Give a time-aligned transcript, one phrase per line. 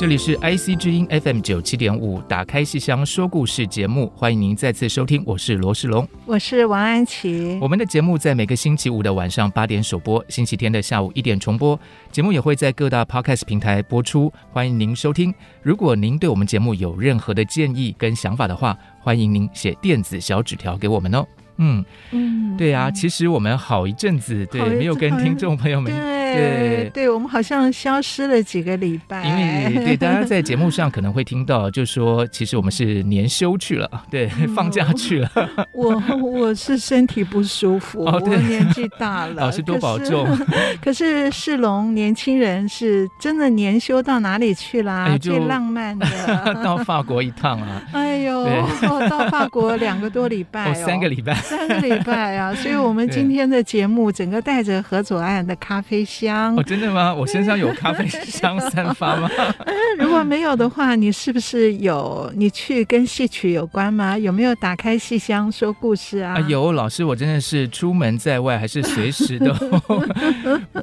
[0.00, 7.58] 这里是 IC 之音 FM 九七点五，打开戏箱说故事节目，欢迎您再次收听，我是罗世龙，我是王安琪。
[7.60, 11.78] 我们的节目在每个星期五的晚上八点首播，星期天的下午一点重播。
[12.10, 15.34] 节目也会在各大 Podcast 平台播出，欢迎您收听。
[15.62, 21.26] 如果您对我们节目有任何的建议跟想法的话，欢迎您写电子小纸条给我们哦。
[21.60, 29.24] 嗯嗯，对啊，其实我们好一阵子对没有跟听众朋友们对对，我们好像消失了几个礼拜。
[29.24, 35.30] 因为对大家在节目上可能会听到，就说其实我们是年休去了，对，放假去了。
[35.72, 40.26] 我我是身体不舒服， 哦、对我年纪大了， 老师多保重。
[40.82, 45.04] 可是世龙年轻人是真的年休到哪里去啦？
[45.08, 46.06] 哎、最浪漫的
[46.64, 47.82] 到法国一趟啊！
[47.92, 48.44] 哎呦，
[49.08, 51.34] 到法国两个多礼拜、哦，三个礼拜。
[51.34, 56.54] 三个礼拜啊， 所以我们今天的节目整个带着何左岸的咖啡香。
[56.56, 57.14] 哦，真的吗？
[57.14, 59.30] 我身上有咖啡香散发吗？
[59.98, 62.30] 如果没有的话，你是不是有？
[62.34, 64.16] 你去跟戏曲有关吗？
[64.18, 66.34] 有没有打开戏箱说故事啊？
[66.34, 69.54] 啊有，老师，我真的是出门在外，还是随时都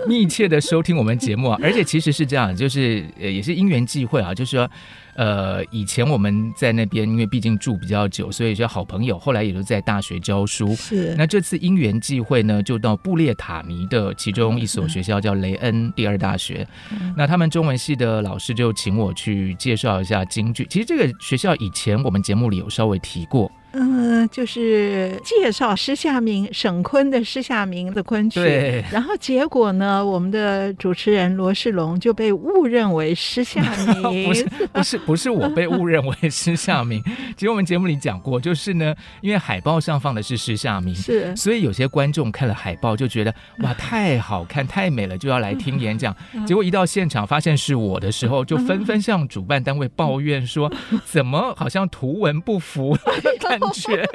[0.08, 1.60] 密切的收听我们节目啊。
[1.62, 4.70] 而且其实是这样，就是呃也是因缘际会啊，就是说。
[5.18, 9.18] 呃，以前我们在那边，因为毕竟住比较久，所以是好朋友。
[9.18, 10.76] 后来也都在大学教书。
[10.76, 11.16] 是。
[11.18, 16.68] 那这次因缘际会呢，就到布列塔尼的其中一所学校，叫雷恩第二大学。
[16.92, 17.14] 嗯。
[17.18, 20.68] 那他们中文系的老师就请我去介绍一下京剧。
[20.70, 23.52] 其实这个学校以前我们节目里有稍微提过。
[23.80, 28.84] 嗯，就是介绍施夏明、沈坤的施夏明的昆曲，对。
[28.92, 33.62] 然后结果呢，我们的主持人罗世龙就被误认为施夏
[34.02, 37.04] 明，不是不是不是我被误认为 施夏明。
[37.36, 46.16] 其实我们节目里讲过，就是呢，因为海报上放的是施夏明，是，所以有些观众看了海报就觉得哇，太好看、太美了，就要来听演讲。
[46.48, 50.72] 结果一到现场发现是我的时候，就纷纷向主办单位抱怨说，
[51.06, 52.98] 怎么好像图文不符
[53.40, 54.06] 感觉。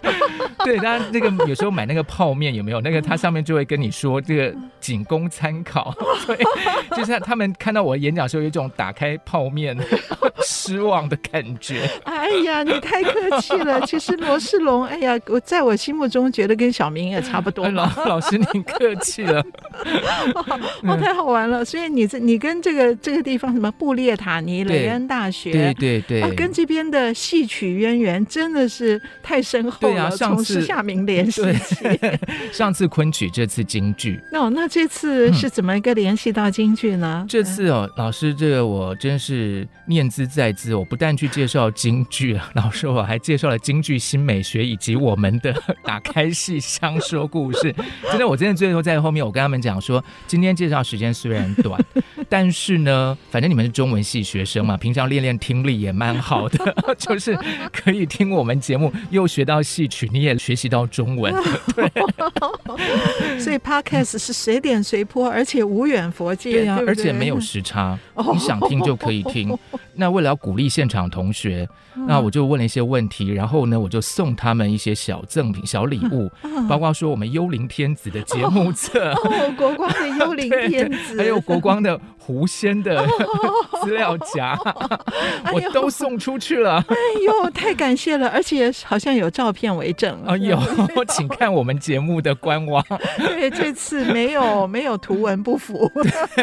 [0.64, 2.80] 对，大家那个有时候买那个泡面有没有？
[2.80, 5.94] 那个它上面就会跟你说这个仅供参考，
[6.24, 6.38] 所以
[6.96, 9.76] 就是他们看到我演讲的时候有一种打开泡面
[10.42, 11.88] 失望的感觉。
[12.04, 13.80] 哎呀，你太客气了。
[13.86, 17.68] 其实罗世龙，哎呀，我在我心目中觉得跟小明也差不多。
[17.68, 19.44] 老老师，您客气了。
[20.84, 21.64] 哦，太好玩了。
[21.64, 28.83] 所以你这你跟这个这个地方什么布列塔尼雷恩大学，对对对，啊，跟这边的戏曲渊源真的是。
[29.22, 31.76] 太深厚了，从施夏明联系起。
[32.52, 34.20] 上次昆曲，这次京剧。
[34.32, 37.22] 哦，那这次是怎么一个联系到京剧呢？
[37.24, 47.74] 嗯、这次哦，老师，这个我真是念兹在兹，我不但去介绍京剧， 老师我还介绍了京剧新美学以及我们的 打开戏箱说故事。
[48.10, 51.80] 真的，我真的最后在后面，我跟他们讲说，今天介绍时间虽然短，
[52.28, 57.36] 但是呢，反正你们是中文系学生嘛，平常练练听力也蛮好的， 就是
[57.72, 58.92] 可以听我们节目。
[59.10, 61.32] 又学到戏曲，你也学习到中文，
[61.76, 61.88] 对。
[63.38, 67.96] 所以 Podcast 是随点随播，而且无远佛界，对啊，对对，而且没有时差，
[68.32, 69.56] 你想听就可以听。
[69.94, 71.68] 那为了要鼓励现场同学，
[72.08, 76.28] 那我就问了一些问题，然后呢，我就送他们一些小赠品、小礼物，
[76.68, 83.06] 包括说我们幽灵天子的节目册， 哦，国光的幽灵天子，还有国光的狐仙的
[83.84, 84.58] 资料夹，
[85.52, 86.84] 我都送出去了。
[86.88, 90.16] 哎呦，太感谢了，而且好像有照片为证。
[90.26, 90.36] 哦。
[90.36, 90.58] 有，
[91.08, 92.84] 请看我们节目的官网。
[93.18, 95.90] 对，这次没有没有图文不符。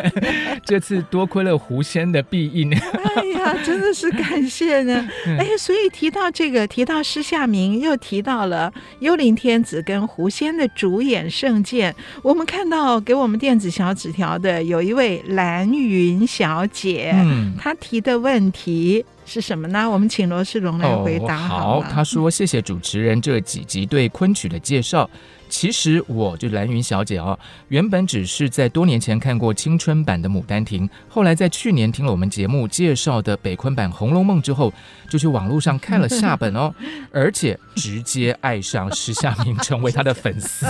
[0.66, 2.74] 这次多亏了狐仙的庇荫。
[2.78, 3.42] 哎呀。
[3.42, 5.04] 啊，真的是感谢呢！
[5.40, 11.96] 哎，所以提到这个，提到施夏明，又提到了幽灵天子跟狐仙的主演圣剑。
[12.22, 19.90] 我们看到给我们电子小纸条的有一位蓝云小姐，嗯，她提的问题是什么呢？
[19.90, 21.82] 我们请罗世龙来回答好。
[21.82, 25.10] 好，他说：“谢谢主持人这几集对昆曲的介绍。”
[25.52, 27.38] 其实我就蓝云小姐哦，
[27.68, 34.74] 原本只是在多年前看过青春版的《牡丹亭》，后来在去年听了我们节目介绍的北昆版《红楼梦》之后，
[35.10, 36.74] 就去网络上看了下本哦，
[37.12, 40.66] 而且直接爱上石夏明，成为他的粉丝。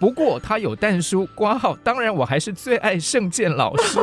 [0.00, 4.00] 不过他有但书挂号，当然我还是最爱圣剑老师。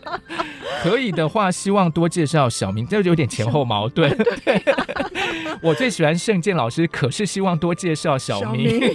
[0.82, 4.14] 可以的话，希望多介绍小明，这就有点前后矛盾。
[4.44, 4.62] 对，
[5.62, 8.94] 我最喜欢圣剑老师，可是希望多介绍小明。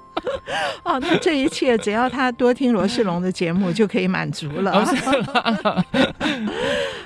[0.83, 4.71] 哦， 那这一切只要他多听罗世龙的节目就可以满足了。
[4.71, 4.85] 哦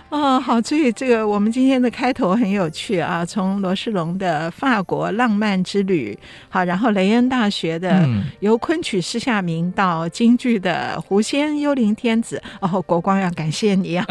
[0.09, 6.17] 哦， 好，所以这个我们今天的开头很有趣啊，从罗世龙的法国浪漫之旅，
[6.47, 8.07] 好，然后雷恩大学的
[8.39, 14.06] 由昆曲施夏明到京剧的狐仙幽灵天子，哦，国光要感谢你啊，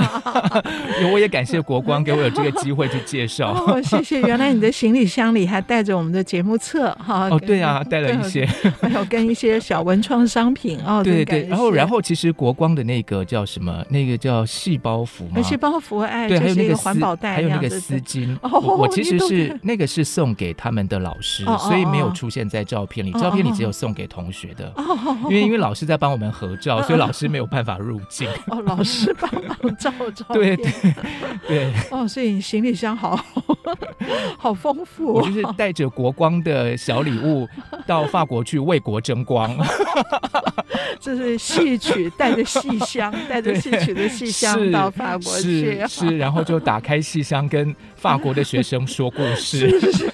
[1.12, 3.52] 我也感谢国光给我有这个机会去介绍。
[3.52, 7.28] 哦，谢谢，原来你的行李箱里还带着我们的节目册哈。
[7.30, 8.44] 哦，对啊，带了一些，
[8.82, 11.02] 还有跟一些小文创商品 哦。
[11.02, 13.84] 对对，然后然后其实国光的那个叫什么？
[13.90, 15.42] 那个叫细胞服吗？
[15.42, 15.98] 细胞服。
[15.98, 18.36] 哎，对，还有那个环保袋，还有那个丝巾。
[18.42, 23.12] 我我其实是那个是送给他们的老师，所以没有出现在照片里。
[23.12, 24.72] 照片里只有送给同学的，
[25.24, 28.28] 因为因为老师在帮我们合照，所以老师没有办法入镜。
[28.48, 30.26] 哦，老师帮忙照照。
[30.34, 30.72] 对对
[31.46, 31.72] 对。
[31.90, 33.18] 哦，所以你行李箱好
[34.36, 35.14] 好丰富。
[35.14, 37.48] 我就是带着国光的小礼物
[37.86, 39.56] 到法国去为国争光。
[41.00, 45.80] 这是戏曲带着戏箱， 带着戏曲的戏箱到法国去。
[45.82, 49.68] 是，是，然后就打开戏箱，跟 法国的学生说故事。
[49.68, 50.12] 是，是是，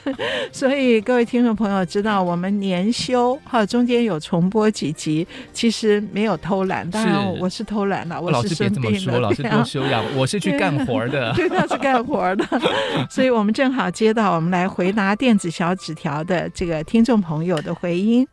[0.50, 6.88] 所以各位听众朋友知道，我们年休哈中间有重播几集，其实没有偷懒。
[6.90, 9.20] 当然，我是偷懒了，我是生病了。
[9.20, 11.32] 老师别这么说，老师多休养，我是去干活的。
[11.34, 12.44] 对，他是干活的。
[13.08, 18.26] 所以我们正好接到我们来回答电子小纸条的这个听众朋友的回音。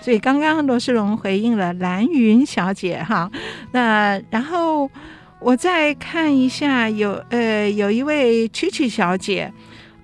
[0.00, 3.30] 所以刚刚罗世龙回应了兰云小姐哈，
[3.72, 4.90] 那然后
[5.38, 9.52] 我再看一下有，有呃有一位曲曲小姐，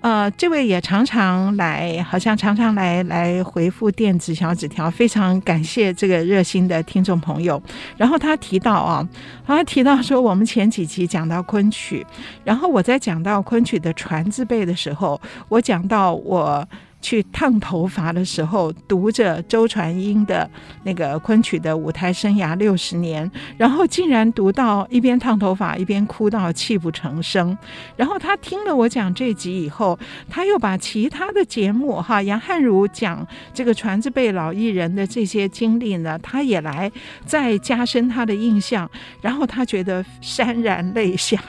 [0.01, 7.59] 呃这位也常常来，好像常常来来回复电子小纸条，非常感谢这个热心的听众朋友。
[7.97, 9.07] 然后他提到啊，
[9.45, 12.05] 他提到说我们前几集讲到昆曲，
[12.43, 15.19] 然后我在讲到昆曲的传字辈的时候，
[15.49, 16.67] 我讲到我。
[17.07, 20.49] 去烫头发的时候，读着周传英的
[20.83, 27.57] 那个昆曲的舞台生涯六十年，然后竟然读到一边烫头发一边哭到泣不成声。
[27.95, 29.97] 然后他听了我讲这集以后，
[30.29, 36.91] 他又把其他的节目哈，杨汉如讲这个传字辈老艺人的这些经历呢，他也来
[37.25, 38.89] 再加深他的印象。
[39.21, 41.41] 然后他觉得潸然泪下，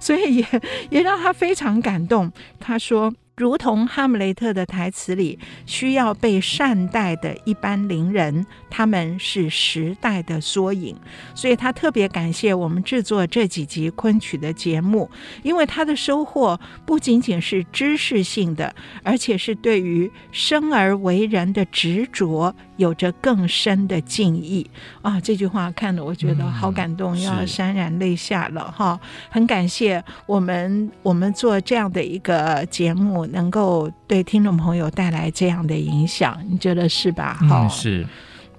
[0.00, 0.46] 所以也
[0.90, 2.32] 也让他非常感动。
[2.58, 3.14] 他说。
[3.38, 10.96] 如同哈姆雷特的台词里，需要被善待的一般伶人，他们是时代的缩影。
[11.36, 15.08] 所以他特别感谢我们制作这几集昆曲的节目，
[15.44, 18.74] 因为他的收获不仅仅是知识性的，
[19.04, 24.66] 而且是对于生而为人的执着有着更深的敬意
[25.02, 25.20] 啊！
[25.20, 28.98] 这句话看了我觉得好感动，嗯、要潸然泪下了哈！
[29.28, 33.18] 很感谢我们我们做这样的一个节目。
[33.26, 37.36] 能够对听众朋友带来这样的影响，你觉得是吧？
[37.48, 38.06] 哈、嗯，是，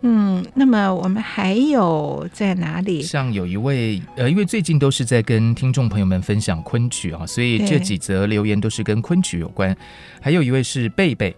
[0.02, 3.02] 嗯，那么我们还有在哪里？
[3.02, 9.76] 像有一位，呃，因为最近都是在跟听众朋友们分享昆曲啊，所以这几则留言都是跟昆曲有关。
[10.22, 11.36] 还有一位是贝贝。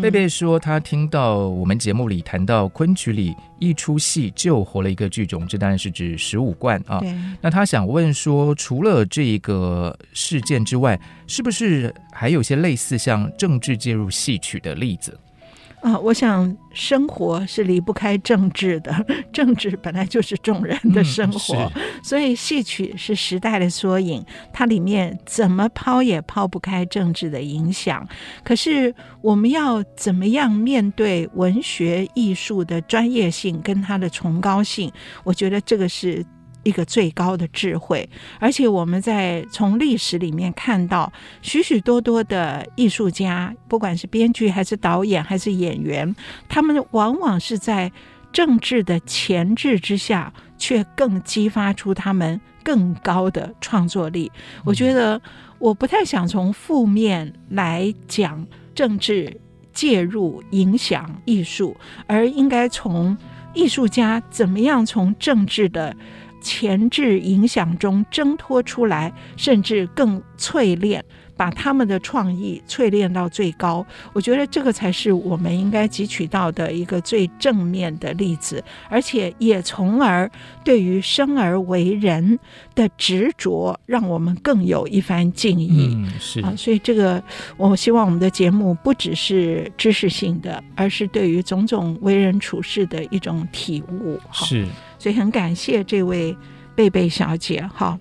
[0.00, 7.00] 贝贝说，他听到我们节目里谈到昆曲里一出戏救活了一个剧种，这当然是指十五贯啊。
[7.40, 15.18] 那他想问说，除了这个事件之外，是不是还有些类似像政治介入戏曲的例子？
[15.82, 28.06] 啊，我想生活是离不开政治的，政治本来就是众人的生活，嗯、所以戏曲是时代的缩影，它里面怎么抛也抛不开政治的影响。
[28.44, 34.90] 可是我们要怎么样面对文学艺术的专业性跟它的崇高性？
[35.24, 36.24] 我觉得这个是。
[36.64, 46.14] 一个最高的智慧，而且我们在从历史里面看到许许多多的艺术家，不管是编剧还是导演还是演员，
[46.48, 47.90] 他们往往是在
[48.32, 54.30] 政治的钳制之下，却更激发出他们更高的创作力。
[54.64, 55.20] 我觉得
[55.58, 59.40] 我不太想从负面来讲政治
[59.72, 61.76] 介入影响艺术，
[62.06, 63.16] 而应该从
[63.52, 65.94] 艺术家怎么样从政治的。
[66.42, 71.02] 前置影响中挣脱出来，甚至更淬炼，
[71.36, 73.86] 把他们的创意淬炼到最高。
[74.12, 80.30] 我觉得这个才是我们应该汲取到的一个最正面的例子，而且也从而
[80.64, 82.38] 对于生而为人
[82.74, 85.94] 的执着，让我们更有一番敬意。
[85.94, 87.22] 嗯，是啊，所以这个
[87.56, 94.18] 我希望我们的节目不只是知识性的，而是对于种种为人处事的一种体悟。
[94.32, 94.66] 是，
[95.02, 96.36] 所以很感谢这位。
[96.74, 97.98] 贝贝小姐，哈，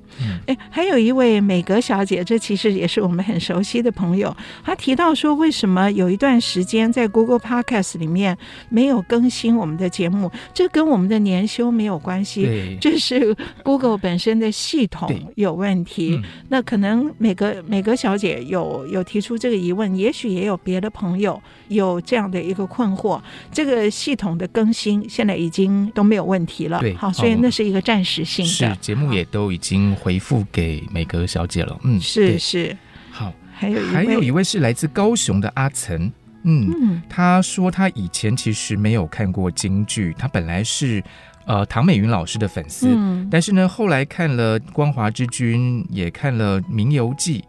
[0.48, 4.36] 哎、嗯，还有一位美格小姐，这其实也是我们很熟悉的朋友。
[4.64, 8.38] 她提到说，为什么有一段时间在 Google Podcast 里面
[8.70, 10.32] 没有更新我们的节目？
[10.54, 16.16] 这跟我们的年休没有关系，这是 Google 本身的系统有问题。
[16.16, 23.22] 嗯、那可能美格美格小姐有有提出这个疑问，也许也有别的朋友有这样的一个困惑。
[23.52, 28.61] 这个系统的更新现在已经都没有问题了，好，所以那是一个暂时性的。
[28.70, 32.76] 是节目也都已经回复给美格小姐了，嗯，是是。
[33.12, 36.12] 好，还有还有一位是来自高雄的阿岑，
[36.44, 37.02] 嗯，嗯。
[37.10, 41.04] 他说他以前其实没有看过京剧，他本来是
[41.46, 47.40] 呃唐美云老师的粉丝，嗯，但是呢后来看了《光华之君》，也看了《名游记》。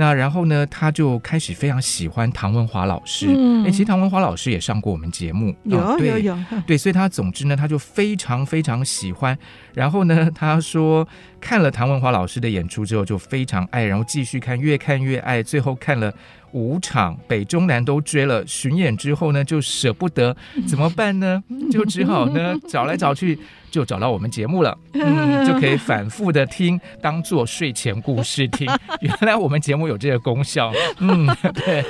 [0.00, 3.26] 那然后呢，他就开始非常喜欢唐文华老师。
[3.28, 6.38] 嗯，哎，其实唐文华老师也上过我们节目，有、哦、有有。
[6.66, 9.36] 对，所以他总之呢，他就非常非常喜欢。
[9.74, 11.06] 然后呢，他说
[11.38, 16.10] 看了唐文华老师的演出之后，就非常爱，然后继续看，越看越爱，最后看了
[16.52, 18.42] 五场，北中南都追了。
[18.46, 20.34] 巡演之后呢，就舍不得，
[20.66, 21.44] 怎么办呢？
[21.70, 23.38] 就只好呢 找来找去。
[23.70, 28.70] 就找到我们节目了， 嗯，就可以反复的听，当做睡前故事听。
[29.00, 31.84] 原来我们节目有这个功效，嗯，对。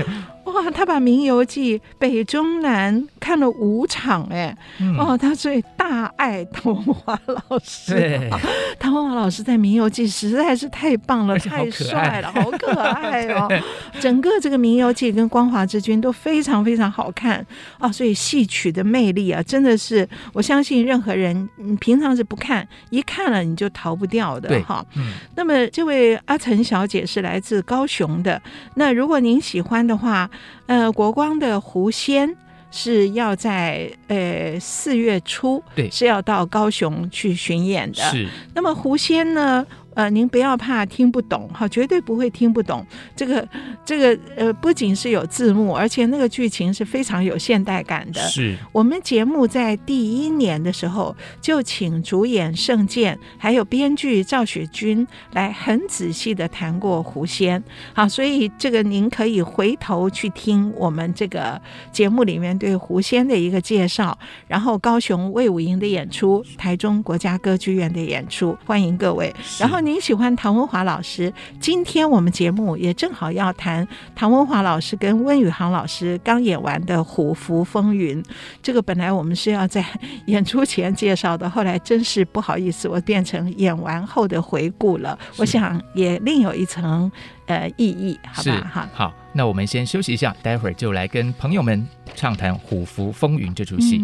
[0.53, 7.93] 哇，他把《名游记》北中南看了五场，哎、嗯，哦，他最大爱唐文华老师。
[7.93, 8.31] 对，
[8.79, 13.49] 唐文华老师在《名游记》实在是太棒了，太帅了，好可爱哦。
[14.01, 17.35] 整个这个《名游记》跟《光华之君》都非常非常好看
[17.79, 21.49] 啊、哦，所以戏曲的魅力啊，真的是我相信任何人。
[21.57, 24.85] 你平常是不看，一看了你就逃不掉的哈。
[24.97, 25.13] 嗯。
[25.37, 28.41] 那么这位阿岑小姐是来自高雄的。
[28.75, 30.29] 那如果您喜欢的话，
[30.67, 32.29] 呃，国光的《狐仙》
[32.71, 38.03] 是要在呃四月初，对，是要到高雄去巡演的。
[38.11, 38.29] 是。
[38.55, 39.67] 那么《狐仙》呢？
[40.01, 42.87] 呃，您不要怕听不懂哈，绝对不会听不懂。
[43.15, 43.47] 这个
[43.85, 48.23] 这个呃，不仅是有字幕，而且那个剧情是非常有现代感的。
[48.23, 57.61] 是我们节目在第一年的时候就请主演盛剑，还有编剧赵雪君来很仔细的谈过《狐仙》。
[57.93, 61.61] 好，所以这个您可以回头去听我们这个
[61.93, 69.31] 节目里面对《狐仙》的一个介绍，然后高雄魏武营的演出，台中国家歌剧院的演出，欢迎各位。
[69.59, 69.79] 然后。
[69.81, 71.33] 您喜欢唐文华老师？
[71.59, 78.23] 今天我们节目也正好要谈唐文华老师跟温宇航老师刚演完的《虎符风云》。
[78.63, 79.83] 这个本来我们是要在
[80.27, 85.19] 演出前介绍的，后来真是不好意思，我变成演完后的回顾了。
[85.39, 87.11] 我想也另有一层
[87.47, 88.71] 呃意义，好吧？
[88.73, 93.99] 哈，好，那我们先休息一下，待会儿就来跟朋友们畅谈《虎符风云》这出戏。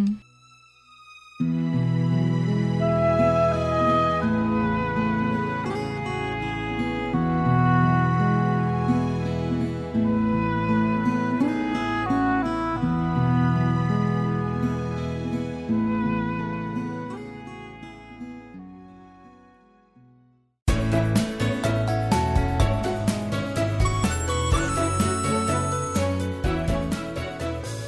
[1.40, 2.25] 嗯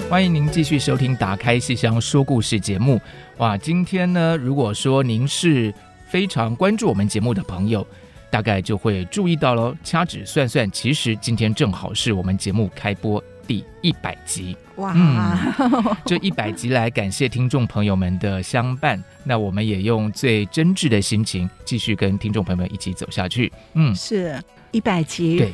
[0.09, 2.99] 欢迎您继续收听《打开戏箱说故事》节目。
[3.37, 5.73] 哇，今天呢，如果说您是
[6.09, 7.87] 非常关注我们节目的朋友，
[8.31, 9.77] 大概就会注意到了。
[9.85, 14.57] 掐指算算，其实今天正好是我们节目开播第一百集。
[14.77, 19.03] 哇，嗯，这一百集来感谢听众朋友们的相伴。
[19.25, 23.53] 那我们也用最真挚的心情，继续跟听众朋友们一起走下去。
[23.75, 25.37] 嗯，是一百集。
[25.37, 25.53] 对。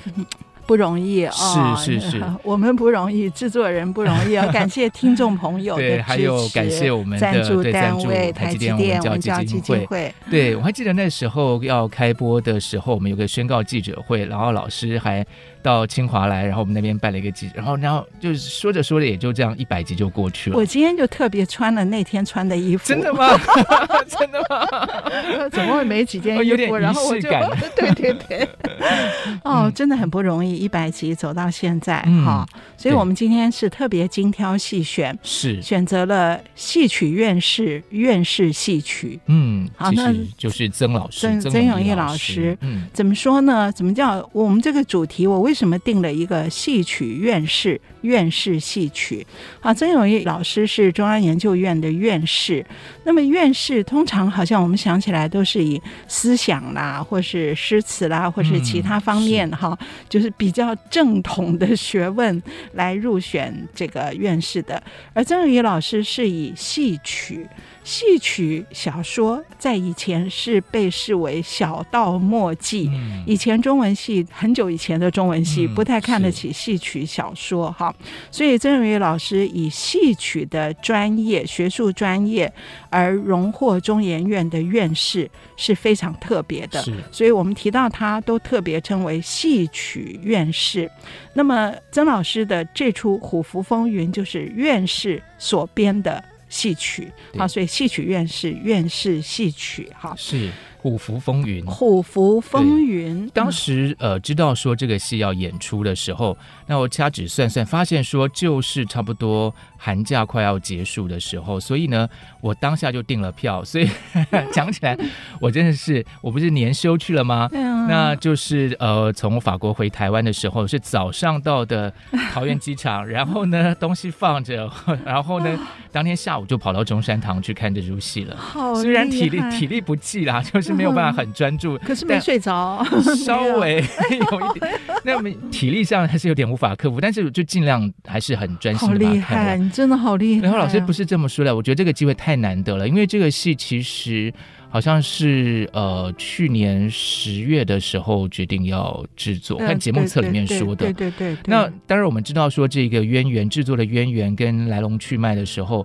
[0.67, 4.47] 不容易哦，是是是， 我们不容易，制作人不容易啊！
[4.53, 10.15] 感谢听众朋友对，还有感谢我们的赞助单位台积电文教基金会。
[10.31, 15.25] 对，我还记得那时候要开播的时候，我们有个宣告记者会，然后老师还。
[15.65, 20.57] 到清华来，然后我们那边办了一个记，然后然后就是说着说着也就这样一百集就过去了。
[20.59, 22.87] 我今天就特别穿了那天穿的衣服。
[22.87, 23.27] 真的吗？
[24.07, 25.49] 真的吗？
[25.51, 27.49] 总共没几件衣服，有点仪式感。
[27.75, 28.47] 对 对对。
[29.43, 39.19] 哦，真的很不容易，一百集走到现在哈、嗯，所以我们今天是特别精挑细选，是选择了戏曲院士院士戏曲。
[39.29, 42.55] 嗯，好，那就是曾老师，曾曾永义老师。
[42.61, 43.73] 嗯，怎么说呢？
[43.73, 45.27] 怎么叫我们这个主题？
[45.27, 47.81] 我为什么定了一个戏曲院士？
[48.03, 49.27] 院士戏曲
[49.63, 52.63] 啊，曾永义老师是中央研究院的院士。
[53.05, 62.43] 那么院士通常好像我们想起来都是以思想啦，或是诗词啦，或是其他方面哈、嗯，就是比较正统的学问
[62.75, 64.83] 来入选这个院士的。
[65.15, 67.49] 而曾永义老师是以戏曲。
[67.85, 82.51] 戏曲小说在以前是被视为小道墨迹，嗯，以前中文系很久以前的中文系不太看得起戏曲小说哈，嗯，所以曾永义老师以戏曲的专业学术专业
[82.89, 90.91] 而荣获中研院的院士是非常特别的，所以我们提到他都特别称为戏曲院士。
[91.35, 96.25] 那么曾老师的这出《虎符风云》就是院士所编的。
[96.55, 100.51] 戏曲啊，所以戏曲院士，院士戏曲哈，是。
[100.79, 103.27] 虎符风云，虎符风云。
[103.33, 112.07] 当时呃，知道说这个戏要演出的时候，那我掐指算算，发现说就是差不多寒假快要结束的时候，所以呢，
[112.43, 113.65] 我当下就订了票。
[113.65, 113.89] 所以
[114.53, 114.97] 讲起来，
[115.41, 117.49] 我真的是，我不是年休去了吗？
[117.89, 121.93] 那就是呃，从法国回台湾的时候，是早上到的
[122.33, 124.71] 桃园机场，然后呢，东西放着，
[125.05, 125.59] 然后呢，
[125.91, 128.37] 当天下午就跑到中山堂去看这出戏了。
[128.77, 130.75] 虽然体力体力不济啦， 就是。
[130.75, 132.85] 没有办法很专注，可是没睡着，
[133.25, 138.95] 稍微有一点，那么体力上还是有点无法克服，但是就尽量还是很专心的。
[139.07, 140.43] 好厉害，你真的好厉害。
[140.43, 144.33] 然后老师不是这么说的，我觉得这个机会太难得了，因为这个戏其实
[144.69, 150.93] 好像是呃去年十月的时候决定要制作，看节目册里面说的。
[150.93, 151.37] 对对对。
[151.47, 155.85] 那当然我们知道说这个渊源制作的渊源跟来龙去脉的时候。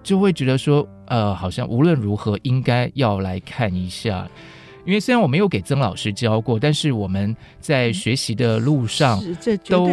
[0.00, 4.26] 就会觉得说，呃，好像无论如何应该要来看一下，
[4.88, 9.22] 因为虽然我没有给曾老师教过，但是我们在学习的路上
[9.66, 9.86] 都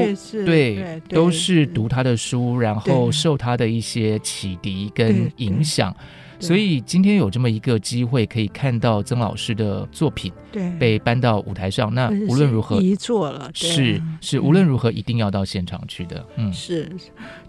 [0.46, 5.94] 对，对，都是读他的书，然后受他的一些启迪跟影响，
[6.40, 16.90] 所以今天有这么一个机会可以看到曾老师的作品，对，被搬到舞台上，那无论如何一做了，是是无论如何一定要到现场去的，嗯，是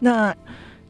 [0.01, 0.35] 那。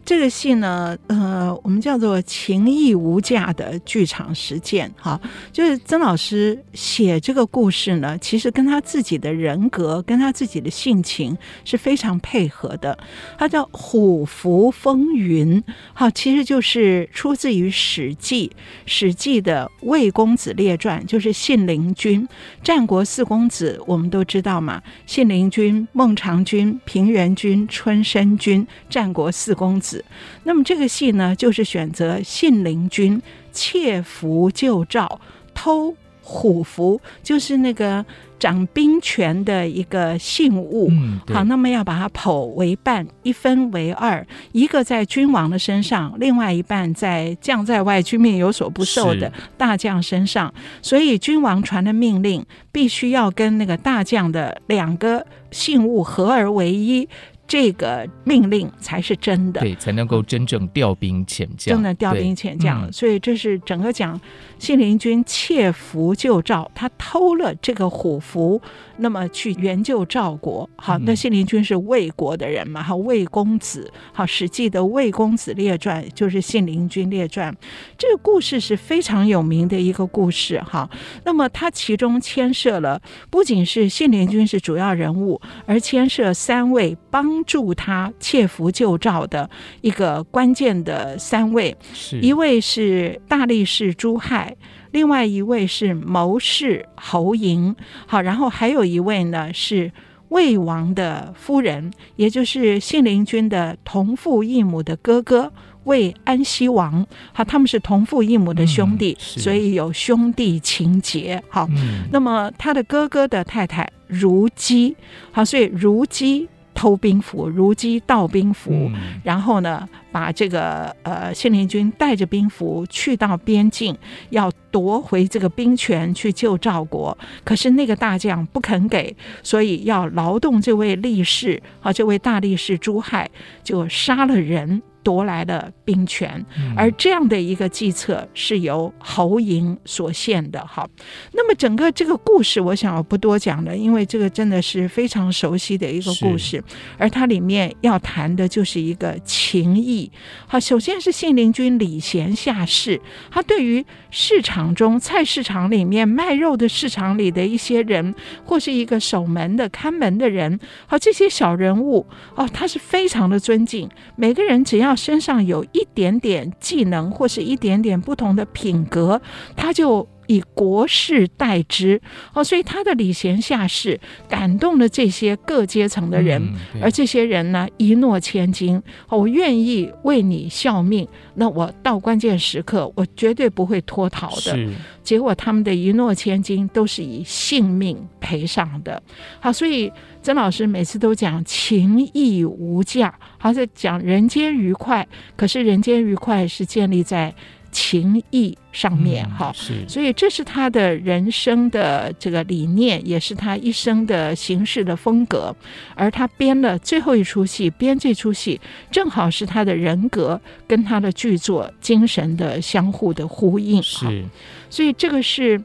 [0.07, 5.21] 这个戏呢，呃，我们叫做情义无价的剧场实践，哈，
[5.53, 12.97] 就是曾老师写这个故事呢，其实跟他自己的人格、跟他自己的性情是非常配合的。
[13.37, 15.61] 他叫《虎符风云》，
[15.93, 18.49] 好，其实就是出自于《史记》，
[18.87, 22.25] 《史记》的《魏公子列传》，就是信陵君。
[22.63, 29.96] 战国四公子我们都知道嘛，信陵君、孟尝君、平原君、春申君，战国四公子。
[30.45, 33.21] 那么这个戏呢，就是选择信陵君
[33.53, 35.21] 窃符救赵，
[35.55, 38.05] 偷虎符，就是那个
[38.37, 40.89] 掌兵权的一个信物。
[40.91, 50.53] 嗯，好，那么要把它剖为半，一分为二，一个在君王的身上，另外一半在将在外、君命有所不受的大将身上。
[50.83, 57.09] 所以君王传的命令，必须要跟那个大将的两个信物合而为一。
[57.47, 62.87] 这个命令才是真的，对，才能够真正调兵遣将，真的调兵遣将。
[62.87, 62.93] 嗯。
[62.93, 64.21] 所以这是整个讲
[64.59, 68.61] 信陵君窃符救赵，他偷了这个虎符。
[68.99, 77.55] 那么去援救赵国，好，那信陵君是魏国的人嘛，哈，魏公子，好，《史记》的《魏公子列传》就是信陵君列传，
[77.99, 80.89] 这个故事是非常有名的一个故事，哈。
[81.25, 89.49] 那么它其中牵涉了不仅是信陵君是主要人物，而牵涉三位帮助他切符救赵的
[89.81, 91.77] 一个关键的三位，
[92.23, 94.57] 一位是大力士朱亥。
[94.93, 97.75] 另外一位是谋士侯嬴，
[98.07, 99.93] 好，然后还有一位呢是
[100.31, 105.53] 魏王的夫人，也就是信陵君的同父异母的哥哥
[105.85, 114.97] 魏安西王，好，他们是同父异母的兄弟，嗯、所以有兄弟情结，好、嗯，那么他的哥哥的太太如姬，
[115.31, 116.49] 好，所以如姬。
[116.77, 123.97] 偷兵符，如姬盗兵符，嗯，然后呢，把这个呃信陵君带着兵符去到边境，
[124.29, 127.17] 要夺回这个兵权去救赵国。
[127.43, 133.29] 可是那个大将不肯给，所以要劳动这位力士啊，这位大力士朱亥，
[133.65, 134.83] 就杀了人。
[135.07, 140.67] 夺来了兵权，嗯、而这样的一个计策是由侯嬴所献的。
[140.67, 140.91] 好，
[141.33, 146.61] 那么整个这个故事，我想我不多讲了，因为这个真的是非常熟悉的一个故事，
[146.99, 150.11] 而它里面要谈的就是一个情义。
[150.49, 158.13] 好，首先是信陵君礼贤下士，他对于市场中菜市场里面卖肉的市场里的一些人，
[158.45, 163.89] 或是一个守门的看门的人，好，这些小人物哦，他是非常的尊敬。
[164.17, 169.21] 每个人只要身上有一点点技能，或是一点点不同的品格，
[169.55, 170.09] 他就。
[170.27, 172.01] 以国士代之
[172.35, 176.43] 哦，所以他的礼贤下士感动了这些各阶层的人，
[176.75, 184.69] 嗯、而这些人呢，一诺千金，我愿意为你效命，那我到关键时刻，我绝对不会脱逃的。
[185.03, 189.01] 结果他们的一诺千金都是以性命赔上的。
[189.39, 197.35] 好，所以曾老师每次都讲情义无价，好在讲人间愉快，可是人间愉快是建立在。
[197.77, 205.55] 情义上面哈，是，所以这是他的人生的这个理念，也是他一生的行事的风格。
[205.95, 208.59] 而他编了最后一出戏，编这出戏
[208.91, 213.83] 正好是他的人格跟他的剧作精神的相互的呼应。
[213.83, 214.25] 是，
[214.71, 215.63] 所以这个是。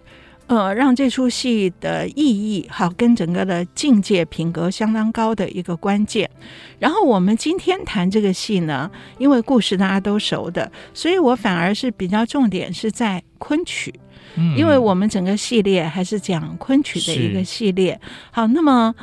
[0.52, 6.30] 呃，让这出戏的意义好，跟整个的境界品格相当高的一个关键。
[6.78, 13.94] 然后我们今天谈这个戏呢，因为故事大家都熟的，所以我反而是比较重点是在昆曲，
[14.36, 17.98] 嗯，因为我们整个系列还是讲昆曲的一个系列。
[18.32, 18.94] 好，那么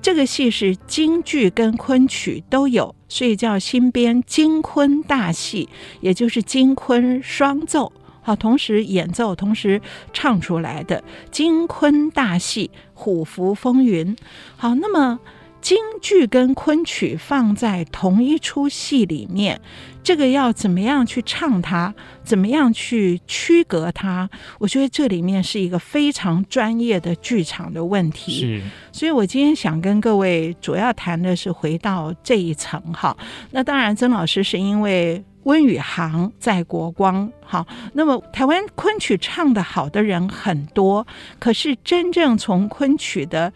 [0.00, 5.68] 这个戏是京剧跟昆曲都有，所以叫新编京昆大戏，
[6.00, 7.92] 也就是京昆双奏。
[8.24, 9.80] 好，同时演奏，同时
[10.14, 14.16] 唱出来的京昆大戏《虎符风云》。
[14.56, 15.20] 好，那么
[15.60, 19.60] 京剧跟昆曲放在同一出戏里面，
[20.02, 21.94] 这个要怎么样去唱它？
[22.22, 24.28] 怎么样去区隔它？
[24.58, 28.32] 我觉得这里面是一个非常专业的剧场的问题。
[28.40, 32.80] 是，所以我今天想跟各位主要谈的是回到这一层。
[32.94, 33.14] 哈，
[33.50, 35.22] 那当然，曾老师是因为。
[35.44, 41.06] 温宇航在国光，好，那么台湾昆曲唱得好的人很多，
[41.38, 43.52] 可是真正从昆曲的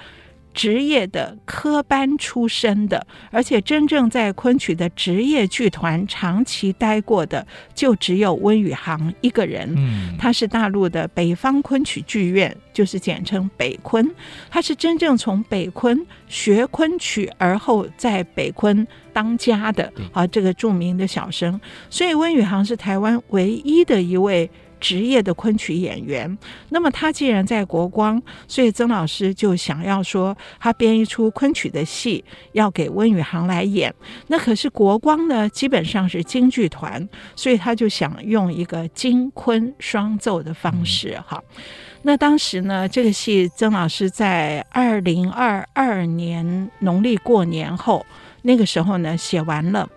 [0.54, 9.72] 职业的科班出身的，而且真正在昆曲的职业剧团长期待过的，就只有温宇航一个人。
[9.76, 14.10] 嗯，他是大陆的北方昆曲剧院，就是简称北昆，
[14.50, 18.86] 他是真正从北昆学昆曲，而后在北昆。
[19.18, 26.38] 当家的啊，这个著名的小生，所以温宇航是台湾唯一的一位职业的昆曲演员。
[26.68, 33.92] 那么他既然在国光，所以曾老师就想要说，他编一出昆曲的戏，要给温宇航来演。
[34.28, 41.20] 那可是国光呢，基本上是京剧团，所以他就想用一个京昆双奏的方式。
[41.26, 41.42] 哈，
[42.02, 48.06] 那当时呢，这个戏曾老师在二零二二年农历过年后。
[48.42, 49.88] 那个时候呢，写完了。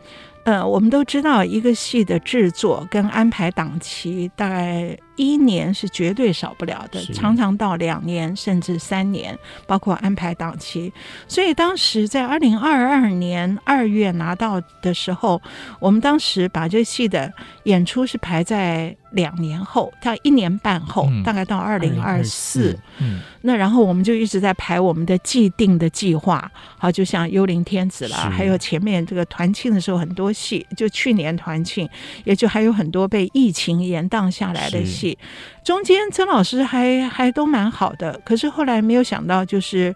[0.44, 10.92] 呃，我们都知道，一个戏的制作跟安排档期，大概一年是绝对少不了的，常常到两年甚至三年，包括安排档期。
[11.28, 15.40] 所以当时在二零二二年二月拿到的时候，
[15.80, 17.32] 我们当时把这戏的
[17.66, 22.76] 演出是排在两年后，到一年半后，嗯、大概到二零二四。
[22.98, 31.88] 嗯，那然后我们就一直在排我们的既定的计划，好，就像《幽灵天子》啦，还有前面这个团庆的时候很多戏，就去年团庆，
[32.24, 35.11] 也就还有很多被疫情延宕下来的戏。
[35.64, 39.96] 中间曾老师还还都蛮好的，可是后来没有想到，就是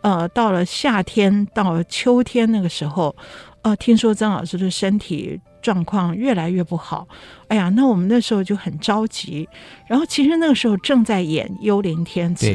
[0.00, 3.14] 呃，到了夏天到秋天那个时候，
[3.62, 7.06] 呃，听说曾老师的身体状况越来越不好。
[7.48, 9.48] 哎呀，那我们那时候就很着急。
[9.88, 12.46] 然后其实那个时候正在演《幽灵天子》，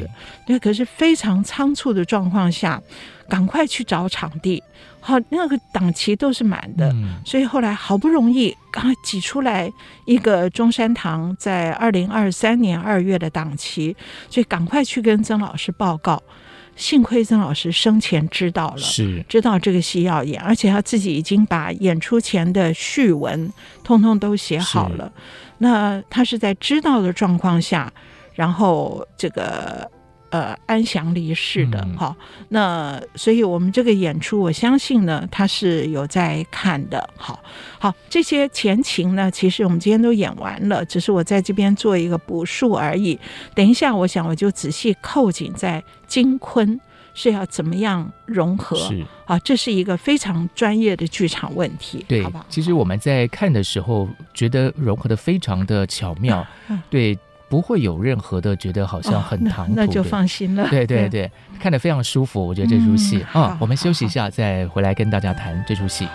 [0.47, 2.81] 对，可是非常仓促的状况下，
[3.27, 4.63] 赶快去找场地。
[5.03, 9.71] 好，那个档期都是满的，嗯，所以后来好不容易刚挤出来
[10.05, 13.95] 一个中山堂在二零二三年二月的档期，
[14.29, 16.21] 所以赶快去跟曾老师报告。
[16.75, 23.51] 幸亏曾老师生前知道了，是知道这个戏要演，而且他自己已经把演出前的序文
[23.83, 25.11] 通通都写好了。
[25.57, 27.91] 那他是在知道的状况下，
[28.35, 29.89] 然后这个。
[30.31, 37.09] 呃，安详离世的哈、嗯，那所以我们这个演出，我相信呢，他是有在看的。
[37.17, 37.37] 好，
[37.77, 43.19] 好，这些前情呢，其实我们今天都演完了，只是我在这边做一个补述而已。
[43.53, 46.79] 等一下，我想我就仔细扣紧在金昆
[47.13, 48.77] 是要怎么样融合？
[48.77, 52.45] 是啊，这是一个非常专业的剧场问题，对，好不好？
[52.47, 57.17] 其实我们在看的时候，觉得融合的非常的巧妙，嗯、对，
[57.51, 60.69] 不会有任何的觉得好像很唐突、哦那，那就放心了。
[60.69, 62.47] 对对对，看得非常舒服。
[62.47, 66.07] 我觉得这出戏啊、我们休息一下，再回来跟大家谈这出戏。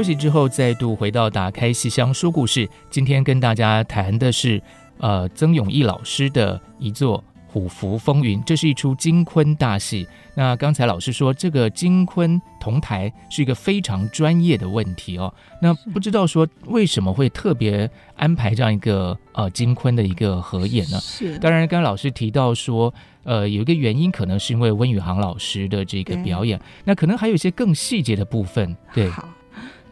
[0.00, 2.66] 休息之后，再度回到打开戏箱说故事。
[2.88, 4.58] 今天跟大家谈的是，
[4.96, 10.08] 呃，曾永义老师的一座《虎符风云》，这是一出金昆大戏。
[10.34, 15.30] 那刚才老师说，这个金昆同台是一个非常专业的问题哦。
[15.60, 17.86] 那不知道说为什么会特别
[18.16, 20.98] 安排这样一个呃金昆的一个合演呢？
[20.98, 29.10] 是，当然，刚刚老师提到说，呃，有一个原因可能是因为温宇航老师的这个表演，那可能还有一些更细节的部分，对。
[29.10, 29.28] 好。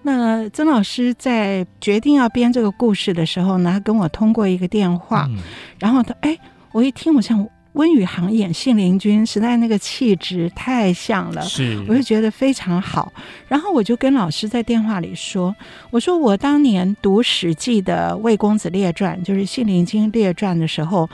[0.02, 5.38] 那曾老师在决定要编这个故事的时候呢，他跟我通过一个电话，嗯、
[5.78, 6.38] 然后他哎，
[6.72, 13.12] 我一听，我像温宇航演信陵君，实在那个气质太像了，是，我就觉得非常好。
[13.46, 15.54] 然后我就跟老师在电话里说，
[15.90, 21.08] 我说我当年读《史记》的《魏公子列传》，就是《信陵君列传》的时候。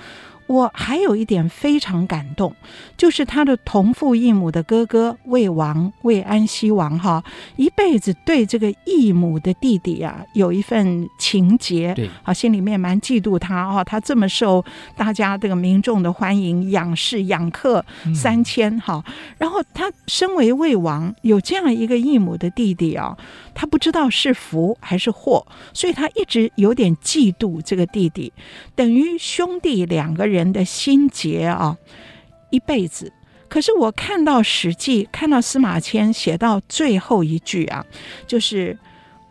[0.46, 2.54] 我还有一点非常感动，
[2.98, 7.24] 就是他的同父异母的哥哥魏王魏安西王哈，
[7.56, 14.62] 一辈子对这个异母的弟弟啊有一份情结，对，啊，心里面蛮嫉妒他哦，他这么受
[14.94, 17.82] 大家这个民众的欢迎，仰视仰客
[18.14, 19.02] 三千哈，
[19.38, 23.16] 然后他身为魏王，有这样一个异母的弟弟啊，
[23.54, 28.30] 他不知道是福还是祸，所以他一直有点嫉妒这个弟弟，
[28.74, 30.33] 等于兄弟两个人。
[30.34, 31.76] 人的心结啊，
[32.50, 33.12] 一辈子。
[33.48, 37.86] 可是我看到《史记》，看到司马迁写到最后一句啊，
[38.26, 38.76] 就是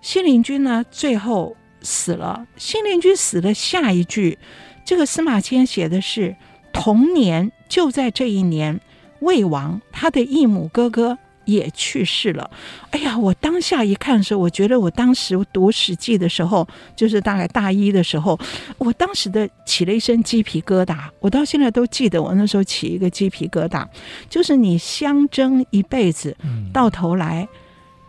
[0.02, 2.48] 信陵君呢最后死了。
[2.56, 4.38] 信陵君死的下一句，
[4.86, 6.36] 这个司马迁写的是
[6.72, 8.80] 同年，就在这一年，
[9.20, 11.18] 魏王他的异母哥哥。
[11.46, 12.50] 也去世了，
[12.92, 13.18] 哎呀！
[13.18, 18.40] 我当下一看的时候，我觉得我当时读《史记》的时候，就是大概大一的时候，
[18.78, 20.98] 我当时的起了一身鸡皮疙瘩。
[21.20, 23.86] 我到现在都记得，我那时候起一个鸡皮疙瘩，
[24.30, 26.36] 就是你相争一辈子，
[26.72, 27.48] 到头来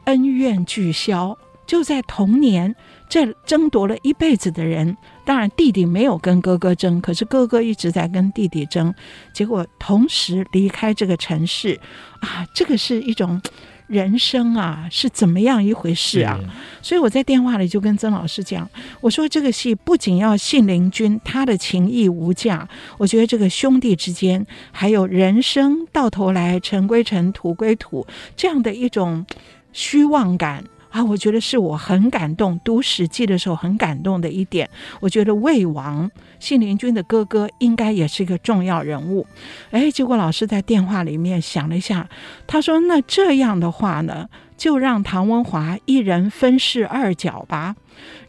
[0.05, 2.75] 恩怨俱消，就在同年。
[3.15, 8.93] 这争夺了一辈子的人，当然弟弟没有跟哥哥争，可是哥哥一直在跟弟弟争，
[9.33, 11.79] 结果同时离开这个城市，
[12.19, 13.41] 啊，这个是一种
[13.87, 16.41] 人生啊，是怎么样一回事啊？
[16.83, 18.69] 所以我在电话里就跟曾老师讲，
[19.01, 29.25] 我说这个戏不仅要信陵君他的情义无价，我觉得这个兄弟之间还有人生到头来尘归尘，土归土这样的一种
[29.73, 30.65] 虚妄感。
[30.95, 34.71] 啊，我觉得是我很感动，读《史记》的时候很感动的一点。
[35.01, 39.27] 我觉得魏王信陵君的哥哥应该也是一个重要人物。
[39.73, 42.09] 哎，结果老师在电话里面想了一下，
[42.47, 47.75] 他说：“那这样的话呢，就让唐文华一人分饰二角吧。”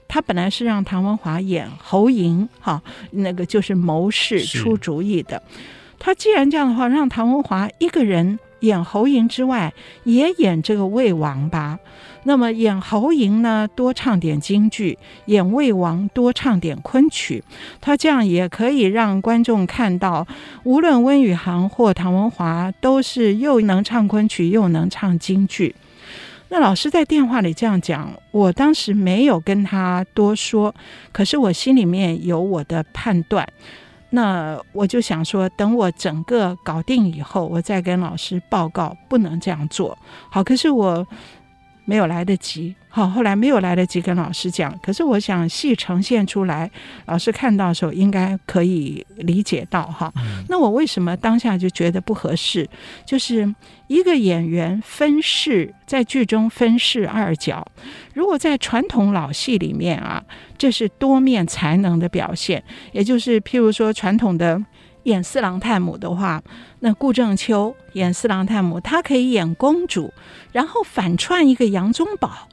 [0.10, 5.44] 他本来是让唐文华演侯嬴，哈，那个就是谋士出主意的。
[6.00, 9.72] 他既然这样的话，让唐文华一个人演侯嬴之外，
[10.04, 11.78] 也演这个魏王吧。
[12.28, 17.44] 那么演侯莹呢，多唱点京剧；演魏王多唱点昆曲。
[17.80, 20.26] 他这样也可以让观众看到，
[20.64, 25.76] 无论温宇航或唐文华，都是又能唱昆曲又能唱京剧。
[26.50, 30.74] 那老师在电话里这样讲，我当时没有跟他多说，
[31.12, 33.48] 可是我心里面有我的判断。
[34.10, 39.96] 那我就想说，等我整个搞定以后，我再跟老师报告，不能这样做。
[40.32, 41.06] 好，可是我。
[41.86, 44.76] 没有来得及，好，后来没有来得及跟老师讲。
[44.82, 46.70] 可是我想戏呈现出来，
[47.06, 50.12] 老师看到的时候应该可以理解到哈。
[50.50, 52.68] 那我为什么当下就觉得不合适？
[53.06, 53.54] 就是
[53.88, 57.66] 一个演员分饰在剧中分饰二角，
[58.14, 60.24] 如果在传统老戏里面啊，
[60.58, 64.60] 这是多面才能的表现，也就是譬如说传统的。
[65.06, 66.44] 演四郎探母的话，
[66.82, 70.14] 那顾正秋演四郎探母，她可以演公主，
[70.52, 72.48] 然后反串一个杨宗保，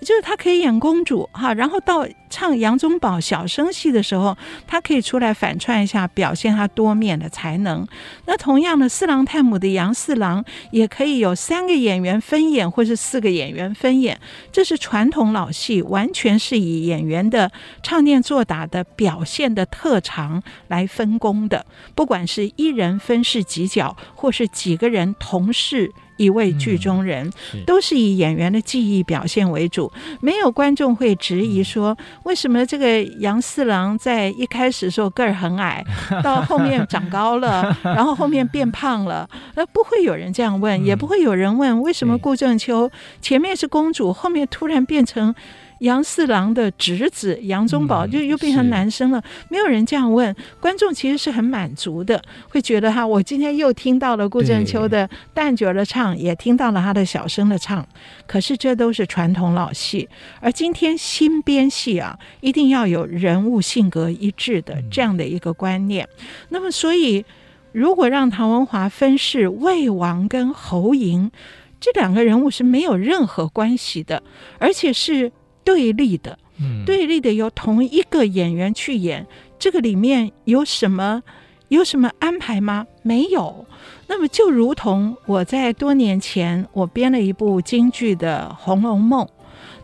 [0.00, 7.86] 就是他可以演公主哈，然后到唱杨宗保小生戏的时候，他可以出来反串一下，表现他多面的才能。
[8.26, 14.18] 那同样的，四郎探母的杨四郎也可以有三个演员分演，或是四个演员分演。
[14.52, 17.50] 这是传统老戏，完全是以演员的
[17.82, 21.64] 唱念做打的表现的特长来分工的。
[21.94, 25.92] 不管是一人分饰几角，或是几个人同饰。
[26.18, 35.82] 一位剧中人，嗯、都是以演员的技艺表现为主，没有观众会质疑说，为什么这个杨四郎在一开始的时候个儿很矮，
[36.22, 42.90] 到后面长高了， 然后后面变胖了，那，不会有人这样问，也不会有人问为什么顾正秋
[43.22, 45.34] 前面是公主，后面突然变成。
[45.80, 57.86] 杨四郎的侄子杨宗保就又变成男生了，嗯、没有人这样问，观众其实是很满足的，会觉得哈，我今天又听到了顾正秋的旦角的唱，也听到了他的小生的唱，
[58.26, 60.08] 可是这都是传统老戏，
[60.40, 66.08] 而今天新编戏啊，一定要有人物性格一致的这样的一个观念。
[66.18, 67.24] 嗯、那么，所以
[67.70, 71.30] 如果让唐文华分饰魏王跟侯嬴
[71.78, 74.22] 这两个人物是没有任何关系的，
[74.58, 75.30] 而且是。
[75.68, 76.38] 对立的，
[76.86, 79.26] 对立的由同一个演员去演，
[79.58, 81.22] 这个里面有什么
[81.68, 82.86] 有什么安排吗？
[83.02, 83.66] 没有。
[84.06, 89.26] 那么就如同我在多年前我编了一部京剧的《红楼梦》，